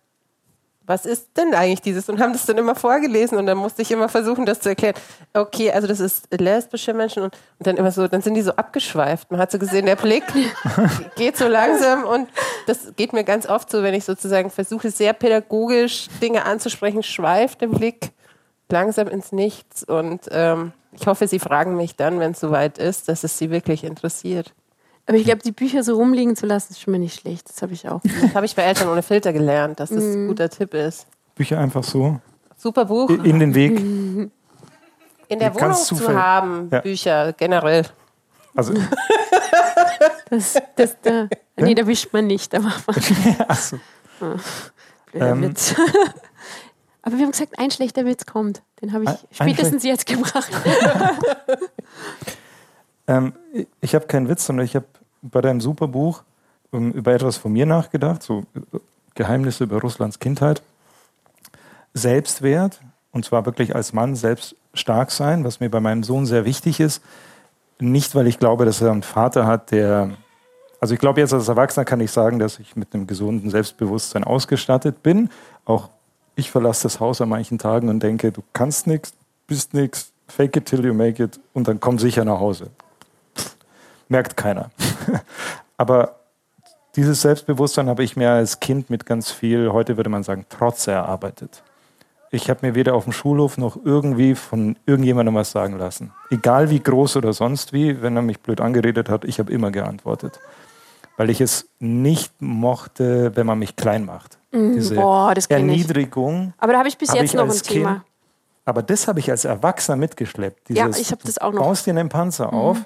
[0.88, 2.10] was ist denn eigentlich dieses?
[2.10, 4.94] Und haben das dann immer vorgelesen und dann musste ich immer versuchen, das zu erklären.
[5.34, 8.52] Okay, also das ist lesbische Menschen und, und dann immer so, dann sind die so
[8.52, 9.32] abgeschweift.
[9.32, 10.26] Man hat so gesehen, der Blick
[11.16, 12.30] geht so langsam und
[12.68, 17.62] das geht mir ganz oft so, wenn ich sozusagen versuche, sehr pädagogisch Dinge anzusprechen, schweift
[17.62, 18.12] der Blick
[18.70, 23.10] langsam ins Nichts und ähm, ich hoffe, Sie fragen mich dann, wenn es soweit ist,
[23.10, 24.54] dass es Sie wirklich interessiert.
[25.08, 27.48] Aber ich glaube, die Bücher so rumliegen zu lassen, ist schon mal nicht schlecht.
[27.48, 28.02] Das habe ich auch.
[28.22, 30.28] Das habe ich bei Eltern ohne Filter gelernt, dass das ein mm.
[30.30, 31.06] guter Tipp ist.
[31.36, 32.20] Bücher einfach so.
[32.58, 33.10] Super Buch.
[33.10, 33.80] In den Weg.
[35.28, 36.82] In der Wohnung zu haben, ja.
[36.82, 37.86] Bücher generell.
[38.56, 38.74] Also.
[40.30, 41.28] das, das, da,
[41.58, 42.54] nee, da wischt man nicht.
[42.54, 42.96] Da macht man.
[43.48, 43.78] Achso.
[44.22, 44.36] Oh,
[45.12, 45.76] blöder ähm, Witz.
[47.02, 48.62] Aber wir haben gesagt, ein schlechter Witz kommt.
[48.82, 50.52] Den habe ich spätestens jetzt gebracht.
[53.08, 53.34] Ähm,
[53.82, 54.86] ich habe keinen Witz, sondern ich habe
[55.22, 56.24] bei deinem Superbuch
[56.72, 58.80] um, über etwas von mir nachgedacht, so äh,
[59.14, 60.62] Geheimnisse über Russlands Kindheit.
[61.94, 62.82] Selbstwert,
[63.12, 66.80] und zwar wirklich als Mann selbst stark sein, was mir bei meinem Sohn sehr wichtig
[66.80, 67.02] ist.
[67.80, 70.12] Nicht, weil ich glaube, dass er einen Vater hat, der.
[70.82, 74.24] Also ich glaube, jetzt als Erwachsener kann ich sagen, dass ich mit einem gesunden Selbstbewusstsein
[74.24, 75.30] ausgestattet bin.
[75.64, 75.90] Auch
[76.36, 79.14] ich verlasse das Haus an manchen Tagen und denke, du kannst nichts,
[79.48, 82.70] bist nichts, fake it till you make it und dann komm sicher nach Hause
[84.10, 84.70] merkt keiner.
[85.78, 86.16] Aber
[86.96, 90.88] dieses Selbstbewusstsein habe ich mir als Kind mit ganz viel, heute würde man sagen, Trotz
[90.88, 91.64] erarbeitet.
[92.32, 96.12] Ich habe mir weder auf dem Schulhof noch irgendwie von irgendjemandem was sagen lassen.
[96.30, 99.72] Egal wie groß oder sonst wie, wenn er mich blöd angeredet hat, ich habe immer
[99.72, 100.40] geantwortet.
[101.18, 104.38] Weil ich es nicht mochte, wenn man mich klein macht.
[104.52, 104.74] Mhm.
[104.74, 106.54] Diese Boah, Erniedrigung.
[106.58, 107.92] Aber da habe ich bis hab jetzt ich noch ein Thema.
[107.94, 108.04] Kind,
[108.66, 110.70] aber das habe ich als Erwachsener mitgeschleppt.
[110.70, 111.60] Dieses, ja, ich habe das auch noch.
[111.60, 112.58] Du baust dir einen Panzer mhm.
[112.58, 112.78] auf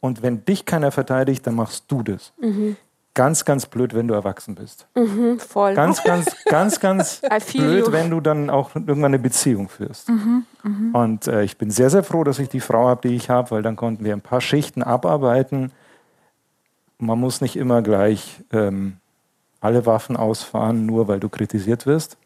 [0.00, 2.32] und wenn dich keiner verteidigt, dann machst du das.
[2.40, 2.76] Mhm.
[3.12, 4.86] Ganz, ganz blöd, wenn du erwachsen bist.
[4.94, 5.74] Mhm, voll.
[5.74, 7.20] Ganz, ganz, ganz, ganz
[7.52, 7.92] blöd, you.
[7.92, 10.08] wenn du dann auch irgendwann eine Beziehung führst.
[10.08, 10.98] Mhm, mh.
[10.98, 13.50] Und äh, ich bin sehr, sehr froh, dass ich die Frau habe, die ich habe,
[13.50, 15.72] weil dann konnten wir ein paar Schichten abarbeiten.
[16.98, 18.98] Man muss nicht immer gleich ähm,
[19.60, 22.16] alle Waffen ausfahren, nur weil du kritisiert wirst.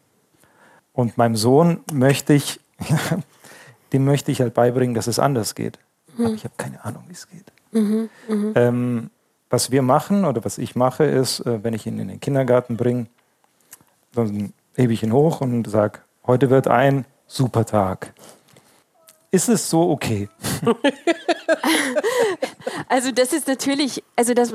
[0.93, 2.59] Und meinem Sohn möchte ich,
[3.91, 5.79] dem möchte ich halt beibringen, dass es anders geht.
[6.17, 6.35] Aber mhm.
[6.35, 7.51] ich habe keine Ahnung, wie es geht.
[7.75, 8.51] Mhm, mh.
[8.55, 9.09] ähm,
[9.49, 12.77] was wir machen oder was ich mache, ist, äh, wenn ich ihn in den Kindergarten
[12.77, 13.07] bringe,
[14.13, 18.13] dann hebe ich ihn hoch und sage, heute wird ein super Tag.
[19.31, 20.29] ist es so okay?
[22.87, 24.53] Also das ist natürlich, also das,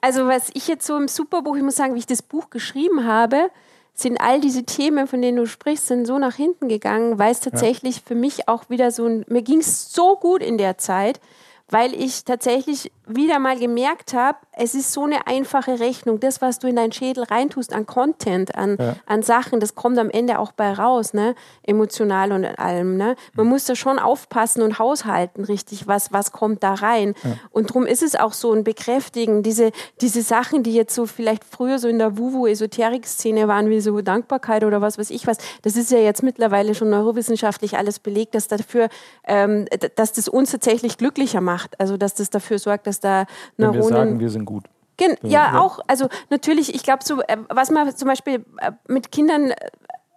[0.00, 3.04] also was ich jetzt so im Superbuch, ich muss sagen, wie ich das Buch geschrieben
[3.04, 3.50] habe,
[3.94, 7.40] sind all diese Themen, von denen du sprichst, sind so nach hinten gegangen, weil es
[7.40, 8.02] tatsächlich ja.
[8.06, 11.20] für mich auch wieder so ein, mir ging es so gut in der Zeit,
[11.68, 16.20] weil ich tatsächlich wieder mal gemerkt habe, es ist so eine einfache Rechnung.
[16.20, 18.96] Das, was du in deinen Schädel reintust an Content, an, ja.
[19.06, 21.34] an Sachen, das kommt am Ende auch bei raus, ne?
[21.62, 22.96] emotional und allem.
[22.96, 23.16] Ne?
[23.34, 23.52] Man mhm.
[23.52, 27.14] muss da schon aufpassen und haushalten, richtig, was, was kommt da rein.
[27.24, 27.36] Ja.
[27.50, 31.44] Und darum ist es auch so ein Bekräftigen, diese, diese Sachen, die jetzt so vielleicht
[31.44, 35.76] früher so in der Wuvu-Esoterik-Szene waren, wie so Dankbarkeit oder was weiß ich was, das
[35.76, 38.88] ist ja jetzt mittlerweile schon neurowissenschaftlich alles belegt, dass dafür,
[39.26, 41.78] ähm, dass das uns tatsächlich glücklicher macht macht.
[41.80, 43.26] Also dass das dafür sorgt, dass da
[43.56, 43.74] Neuronen.
[43.74, 44.64] Wenn wir sagen, wir sind gut.
[44.96, 45.80] Gen ja, auch.
[45.86, 49.50] Also natürlich, ich glaube, so, äh, was man zum Beispiel äh, mit Kindern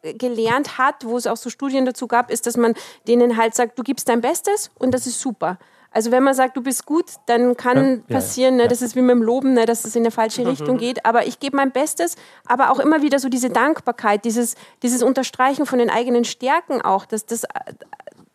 [0.01, 2.73] äh, gelernt hat, wo es auch so Studien dazu gab, ist, dass man
[3.07, 5.57] denen halt sagt, du gibst dein Bestes und das ist super.
[5.89, 8.67] Also wenn man sagt, du bist gut, dann kann ja, passieren, ne, ja.
[8.67, 10.49] das ist wie mit dem Loben, ne, dass es in eine falsche mhm.
[10.49, 11.05] Richtung geht.
[11.05, 15.65] Aber ich gebe mein Bestes, aber auch immer wieder so diese Dankbarkeit, dieses, dieses Unterstreichen
[15.65, 17.45] von den eigenen Stärken auch, dass das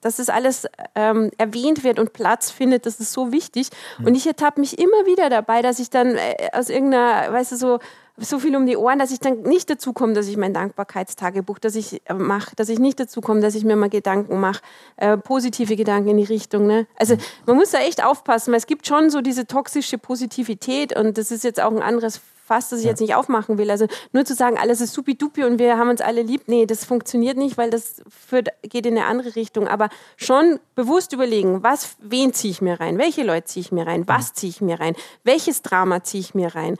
[0.02, 3.70] dass das alles ähm, erwähnt wird und Platz findet, das ist so wichtig.
[3.98, 4.08] Mhm.
[4.08, 7.56] Und ich ertappe mich immer wieder dabei, dass ich dann äh, aus irgendeiner, weißt du,
[7.56, 7.78] so
[8.18, 11.58] so viel um die Ohren, dass ich dann nicht dazu komme, dass ich mein Dankbarkeitstagebuch,
[11.58, 14.60] dass ich äh, mache, dass ich nicht dazu komme, dass ich mir mal Gedanken mache,
[14.96, 16.66] äh, positive Gedanken in die Richtung.
[16.66, 16.86] Ne?
[16.98, 21.16] Also man muss da echt aufpassen, weil es gibt schon so diese toxische Positivität und
[21.16, 22.20] das ist jetzt auch ein anderes
[22.52, 22.90] Fass, das ich ja.
[22.90, 23.70] jetzt nicht aufmachen will.
[23.70, 26.84] Also nur zu sagen, alles ist supi-dupi und wir haben uns alle lieb, nee, das
[26.84, 29.68] funktioniert nicht, weil das führt, geht in eine andere Richtung.
[29.68, 29.88] Aber
[30.18, 32.98] schon bewusst überlegen, was, wen ziehe ich mir rein?
[32.98, 34.06] Welche Leute ziehe ich mir rein?
[34.06, 34.94] Was ziehe ich mir rein?
[35.24, 36.76] Welches Drama ziehe ich mir rein?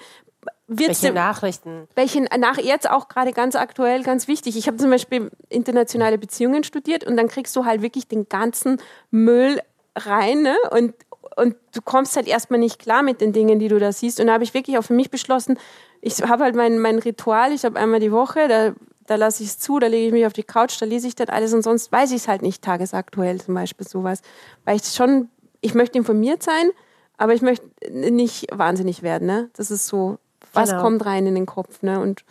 [0.66, 1.88] welche dem, Nachrichten?
[1.94, 4.56] Welche nach jetzt auch gerade ganz aktuell, ganz wichtig.
[4.56, 8.78] Ich habe zum Beispiel internationale Beziehungen studiert und dann kriegst du halt wirklich den ganzen
[9.10, 9.60] Müll
[9.96, 10.56] rein ne?
[10.70, 10.94] und
[11.36, 14.20] und du kommst halt erstmal nicht klar mit den Dingen, die du da siehst.
[14.20, 15.58] Und da habe ich wirklich auch für mich beschlossen,
[16.00, 18.72] ich habe halt mein, mein Ritual, ich habe einmal die Woche, da,
[19.06, 21.14] da lasse ich es zu, da lege ich mich auf die Couch, da lese ich
[21.14, 24.20] das alles und sonst weiß ich es halt nicht tagesaktuell zum Beispiel sowas.
[24.64, 25.28] Weil ich schon,
[25.60, 26.70] ich möchte informiert sein,
[27.16, 29.26] aber ich möchte nicht wahnsinnig werden.
[29.26, 29.50] Ne?
[29.56, 30.18] Das ist so,
[30.52, 30.82] was genau.
[30.82, 31.82] kommt rein in den Kopf.
[31.82, 32.00] Ne?
[32.00, 32.24] Und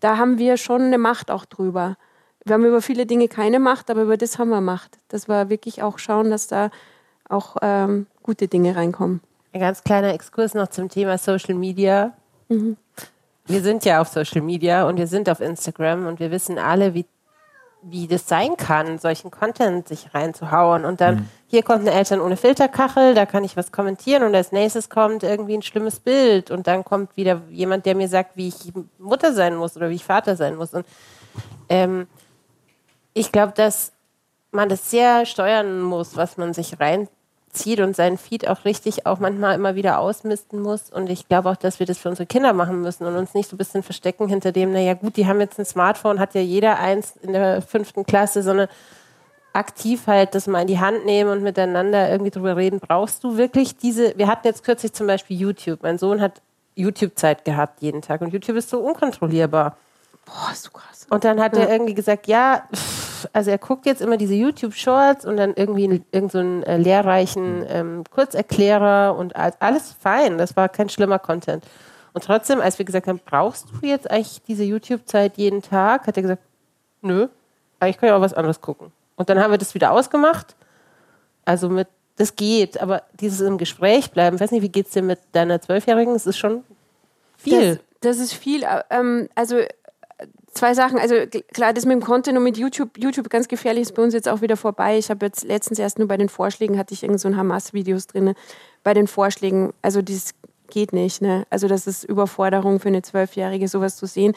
[0.00, 1.96] da haben wir schon eine Macht auch drüber.
[2.44, 4.98] Wir haben über viele Dinge keine Macht, aber über das haben wir Macht.
[5.08, 6.70] Das war wirklich auch schauen, dass da
[7.28, 9.20] auch ähm, gute Dinge reinkommen.
[9.52, 12.12] Ein ganz kleiner Exkurs noch zum Thema Social Media.
[12.48, 12.76] Mhm.
[13.46, 16.92] Wir sind ja auf Social Media und wir sind auf Instagram und wir wissen alle,
[16.92, 17.06] wie,
[17.82, 20.84] wie das sein kann, solchen Content sich reinzuhauen.
[20.84, 21.28] Und dann, mhm.
[21.46, 25.22] hier kommt eine Eltern ohne Filterkachel, da kann ich was kommentieren und als nächstes kommt
[25.22, 29.32] irgendwie ein schlimmes Bild und dann kommt wieder jemand, der mir sagt, wie ich Mutter
[29.32, 30.74] sein muss oder wie ich Vater sein muss.
[30.74, 30.86] Und
[31.70, 32.06] ähm,
[33.14, 33.92] ich glaube, dass
[34.50, 37.08] man das sehr steuern muss, was man sich rein
[37.50, 40.90] zieht und seinen Feed auch richtig auch manchmal immer wieder ausmisten muss.
[40.90, 43.48] Und ich glaube auch, dass wir das für unsere Kinder machen müssen und uns nicht
[43.48, 46.40] so ein bisschen verstecken hinter dem, naja gut, die haben jetzt ein Smartphone, hat ja
[46.40, 48.68] jeder eins in der fünften Klasse, sondern
[49.52, 52.80] aktiv halt das mal in die Hand nehmen und miteinander irgendwie drüber reden.
[52.80, 55.82] Brauchst du wirklich diese, wir hatten jetzt kürzlich zum Beispiel YouTube.
[55.82, 56.40] Mein Sohn hat
[56.76, 59.76] YouTube-Zeit gehabt jeden Tag und YouTube ist so unkontrollierbar.
[60.28, 61.06] Boah, so krass.
[61.10, 61.62] Und dann hat ja.
[61.62, 66.02] er irgendwie gesagt, ja, pff, also er guckt jetzt immer diese YouTube-Shorts und dann irgendwie
[66.10, 70.38] irgendeinen so äh, lehrreichen ähm, Kurzerklärer und alles fein.
[70.38, 71.64] Das war kein schlimmer Content.
[72.12, 76.16] Und trotzdem, als wir gesagt haben, brauchst du jetzt eigentlich diese YouTube-Zeit jeden Tag, hat
[76.16, 76.42] er gesagt,
[77.00, 77.28] nö,
[77.80, 78.92] eigentlich kann ich auch was anderes gucken.
[79.16, 80.56] Und dann haben wir das wieder ausgemacht.
[81.44, 84.92] Also mit, das geht, aber dieses im Gespräch bleiben, ich weiß nicht, wie geht es
[84.92, 86.12] dir mit deiner Zwölfjährigen?
[86.12, 86.64] Das ist schon
[87.36, 87.76] viel.
[88.00, 88.62] Das, das ist viel.
[88.62, 89.60] Äh, ähm, also
[90.52, 90.98] zwei Sachen.
[90.98, 91.14] Also
[91.52, 94.28] klar, das mit dem Content und mit YouTube, YouTube ganz gefährlich ist bei uns jetzt
[94.28, 94.98] auch wieder vorbei.
[94.98, 98.06] Ich habe jetzt letztens erst nur bei den Vorschlägen hatte ich irgend so ein Hamas-Videos
[98.06, 98.34] drin.
[98.82, 100.34] Bei den Vorschlägen, also das
[100.68, 101.22] geht nicht.
[101.22, 101.46] Ne?
[101.50, 104.34] Also das ist Überforderung für eine Zwölfjährige, sowas zu sehen.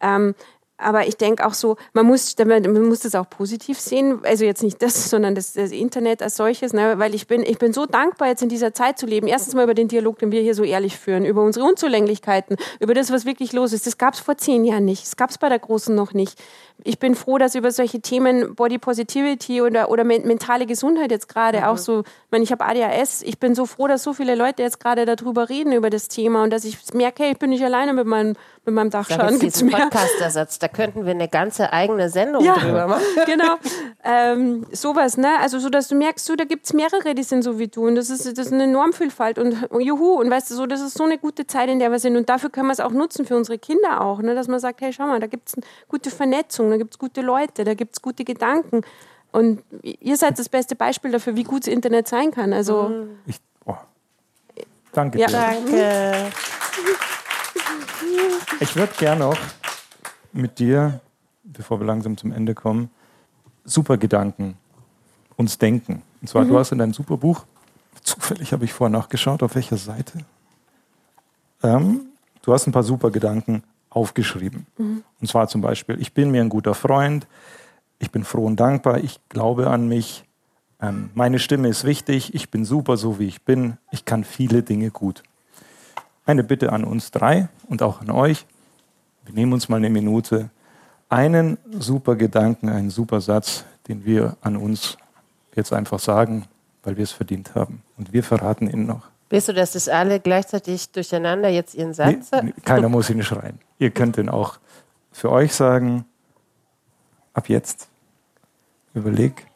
[0.00, 0.34] Ähm,
[0.76, 4.20] aber ich denke auch so, man muss, man muss das auch positiv sehen.
[4.24, 6.98] Also jetzt nicht das, sondern das, das Internet als solches, ne?
[6.98, 9.26] weil ich bin, ich bin so dankbar, jetzt in dieser Zeit zu leben.
[9.26, 12.94] Erstens mal über den Dialog, den wir hier so ehrlich führen, über unsere Unzulänglichkeiten, über
[12.94, 13.86] das, was wirklich los ist.
[13.86, 15.04] Das gab es vor zehn Jahren nicht.
[15.04, 16.42] Das gab es bei der Großen noch nicht
[16.82, 21.58] ich bin froh, dass über solche Themen Body Positivity oder, oder mentale Gesundheit jetzt gerade
[21.58, 21.64] mhm.
[21.64, 24.62] auch so, ich meine, ich habe ADHS, ich bin so froh, dass so viele Leute
[24.62, 27.64] jetzt gerade darüber reden, über das Thema und dass ich merke, hey, ich bin nicht
[27.64, 28.34] alleine mit meinem,
[28.66, 29.38] mit meinem Dachschaden.
[29.38, 29.78] Gibt's mehr.
[29.78, 33.02] Podcast-Ersatz, da könnten wir eine ganze eigene Sendung ja, drüber machen.
[33.26, 33.54] genau,
[34.04, 37.42] ähm, sowas, ne, also so, dass du merkst, so, da gibt es mehrere, die sind
[37.42, 40.54] so wie du und das ist, das ist eine Normvielfalt und juhu und weißt du,
[40.54, 42.72] so, das ist so eine gute Zeit, in der wir sind und dafür können wir
[42.72, 45.28] es auch nutzen für unsere Kinder auch, ne, dass man sagt, hey, schau mal, da
[45.28, 48.82] gibt es eine gute Vernetzung, da gibt es gute Leute, da gibt es gute Gedanken.
[49.32, 52.52] Und ihr seid das beste Beispiel dafür, wie gut das Internet sein kann.
[52.52, 53.74] Also, Ich, oh.
[54.92, 55.26] Danke Ja.
[55.26, 55.32] dir.
[55.32, 56.32] Danke.
[58.60, 59.36] Ich würde gerne noch
[60.32, 61.00] mit dir,
[61.42, 62.90] bevor wir langsam zum Ende kommen,
[63.64, 64.56] super Gedanken
[65.36, 66.02] uns denken.
[66.20, 67.44] Und zwar, du hast in deinem super Buch,
[68.02, 70.18] zufällig habe ich vorher nachgeschaut, auf welcher Seite,
[71.62, 72.06] ähm,
[72.42, 73.62] du hast ein paar super Gedanken
[73.94, 74.66] aufgeschrieben.
[74.76, 77.26] Und zwar zum Beispiel, ich bin mir ein guter Freund,
[77.98, 80.24] ich bin froh und dankbar, ich glaube an mich,
[80.80, 84.62] ähm, meine Stimme ist wichtig, ich bin super so wie ich bin, ich kann viele
[84.62, 85.22] Dinge gut.
[86.26, 88.46] Eine Bitte an uns drei und auch an euch.
[89.24, 90.50] Wir nehmen uns mal eine Minute.
[91.08, 94.96] Einen super Gedanken, einen super Satz, den wir an uns
[95.54, 96.46] jetzt einfach sagen,
[96.82, 97.82] weil wir es verdient haben.
[97.96, 99.08] Und wir verraten ihn noch.
[99.30, 103.22] Willst du, dass das alle gleichzeitig durcheinander jetzt ihren Satz Nee, nee, keiner muss ihn
[103.22, 103.58] schreien.
[103.78, 104.58] Ihr könnt ihn auch
[105.12, 106.04] für euch sagen.
[107.32, 107.88] Ab jetzt.
[108.94, 109.46] Überleg.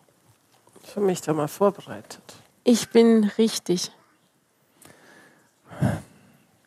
[0.85, 2.23] Ich habe mich da mal vorbereitet.
[2.65, 3.93] ich bin richtig.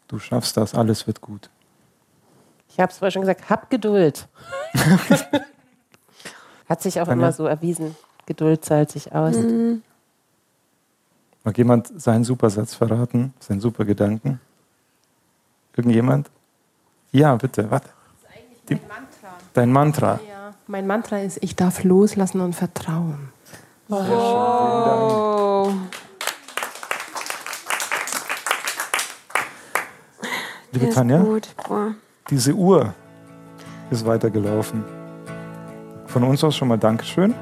[0.07, 1.49] Du schaffst das, alles wird gut.
[2.69, 4.27] Ich habe es vorher schon gesagt, hab Geduld.
[6.69, 7.25] Hat sich auch Tanja?
[7.25, 7.95] immer so erwiesen.
[8.25, 9.35] Geduld zahlt sich aus.
[11.43, 13.33] Mag jemand seinen Supersatz verraten?
[13.39, 14.39] Seinen super Gedanken?
[15.75, 16.29] Irgendjemand?
[17.11, 17.69] Ja, bitte.
[17.69, 17.81] Was?
[18.69, 18.79] Die,
[19.53, 20.19] dein Mantra.
[20.27, 23.29] Ja, mein Mantra ist, ich darf loslassen und vertrauen.
[23.89, 25.73] Oh.
[30.71, 31.53] Liebe Der ist Tanja, gut.
[32.29, 32.93] Diese Uhr
[33.89, 34.85] ist weitergelaufen.
[36.07, 37.35] Von uns aus schon mal Dankeschön,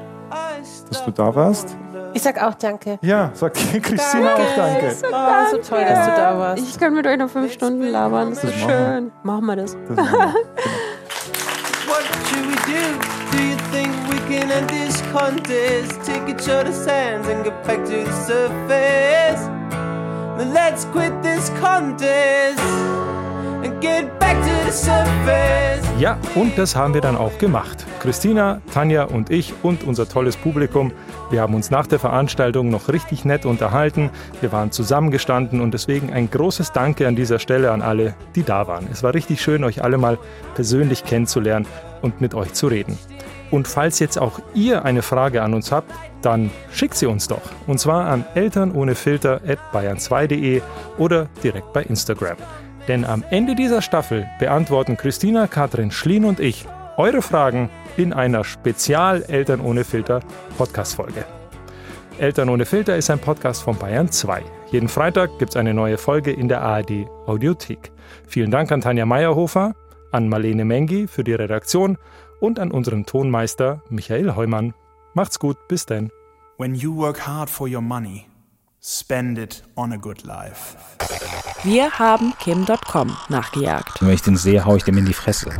[0.88, 1.76] dass du da warst.
[2.12, 2.98] Ich sag auch Danke.
[3.02, 4.94] Ja, sagt Christina auch Danke.
[5.04, 6.62] Oh, so toll, dass du da warst.
[6.62, 8.30] Ich kann mit euch noch fünf Stunden labern.
[8.30, 9.12] Das ist so schön.
[9.22, 9.76] Machen wir das.
[9.88, 10.34] Das machen wir.
[11.86, 12.82] What should we do?
[13.32, 16.00] Do you think we can end this contest?
[16.04, 19.48] Take each other's hands and get back to the surface.
[20.36, 22.60] Then let's quit this contest
[23.64, 25.39] and get back to the surface.
[26.00, 27.84] Ja, und das haben wir dann auch gemacht.
[28.00, 30.92] Christina, Tanja und ich und unser tolles Publikum,
[31.30, 34.08] wir haben uns nach der Veranstaltung noch richtig nett unterhalten.
[34.40, 38.66] Wir waren zusammengestanden und deswegen ein großes Danke an dieser Stelle an alle, die da
[38.66, 38.88] waren.
[38.90, 40.16] Es war richtig schön, euch alle mal
[40.54, 41.66] persönlich kennenzulernen
[42.00, 42.98] und mit euch zu reden.
[43.50, 45.92] Und falls jetzt auch ihr eine Frage an uns habt,
[46.22, 47.42] dann schickt sie uns doch.
[47.66, 50.62] Und zwar an elternohnefilter.bayern2.de
[50.96, 52.38] oder direkt bei Instagram.
[52.90, 56.66] Denn am Ende dieser Staffel beantworten Christina, Katrin, Schlien und ich
[56.96, 60.18] eure Fragen in einer Spezial Eltern ohne Filter
[60.58, 61.24] Podcast-Folge.
[62.18, 64.42] Eltern ohne Filter ist ein Podcast von Bayern 2.
[64.72, 67.92] Jeden Freitag gibt es eine neue Folge in der ARD Audiothek.
[68.26, 69.76] Vielen Dank an Tanja Meyerhofer,
[70.10, 71.96] an Marlene Mengi für die Redaktion
[72.40, 74.74] und an unseren Tonmeister Michael Heumann.
[75.14, 76.10] Macht's gut, bis denn.
[76.58, 78.26] When you work hard for your money,
[78.82, 80.76] spend it on a good life.
[81.64, 84.00] Wir haben Kim.com nachgejagt.
[84.00, 85.50] Wenn ich den sehe, hau ich dem in die Fresse.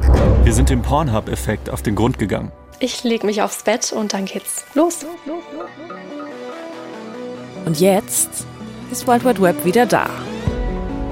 [0.44, 2.50] Wir sind dem Pornhub-Effekt auf den Grund gegangen.
[2.78, 5.04] Ich leg mich aufs Bett und dann geht's los.
[7.66, 8.46] Und jetzt
[8.90, 10.08] ist World Wide Web wieder da.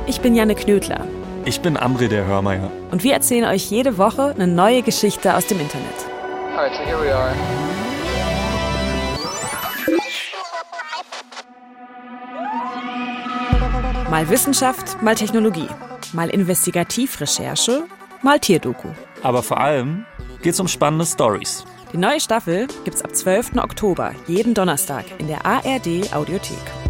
[0.07, 1.05] Ich bin Janne Knödler
[1.45, 2.71] Ich bin Amri der Hörmeier.
[2.91, 5.87] und wir erzählen euch jede Woche eine neue Geschichte aus dem Internet.
[6.57, 7.35] Alright, so here we are.
[14.11, 15.69] Mal Wissenschaft, mal Technologie,
[16.15, 17.85] mal Investigativrecherche,
[18.23, 18.89] mal Tierdoku.
[19.23, 20.07] Aber vor allem
[20.41, 21.67] geht's um spannende Stories.
[21.93, 23.57] Die neue Staffel gibt's ab 12.
[23.57, 26.88] Oktober jeden Donnerstag in der ARD Audiothek.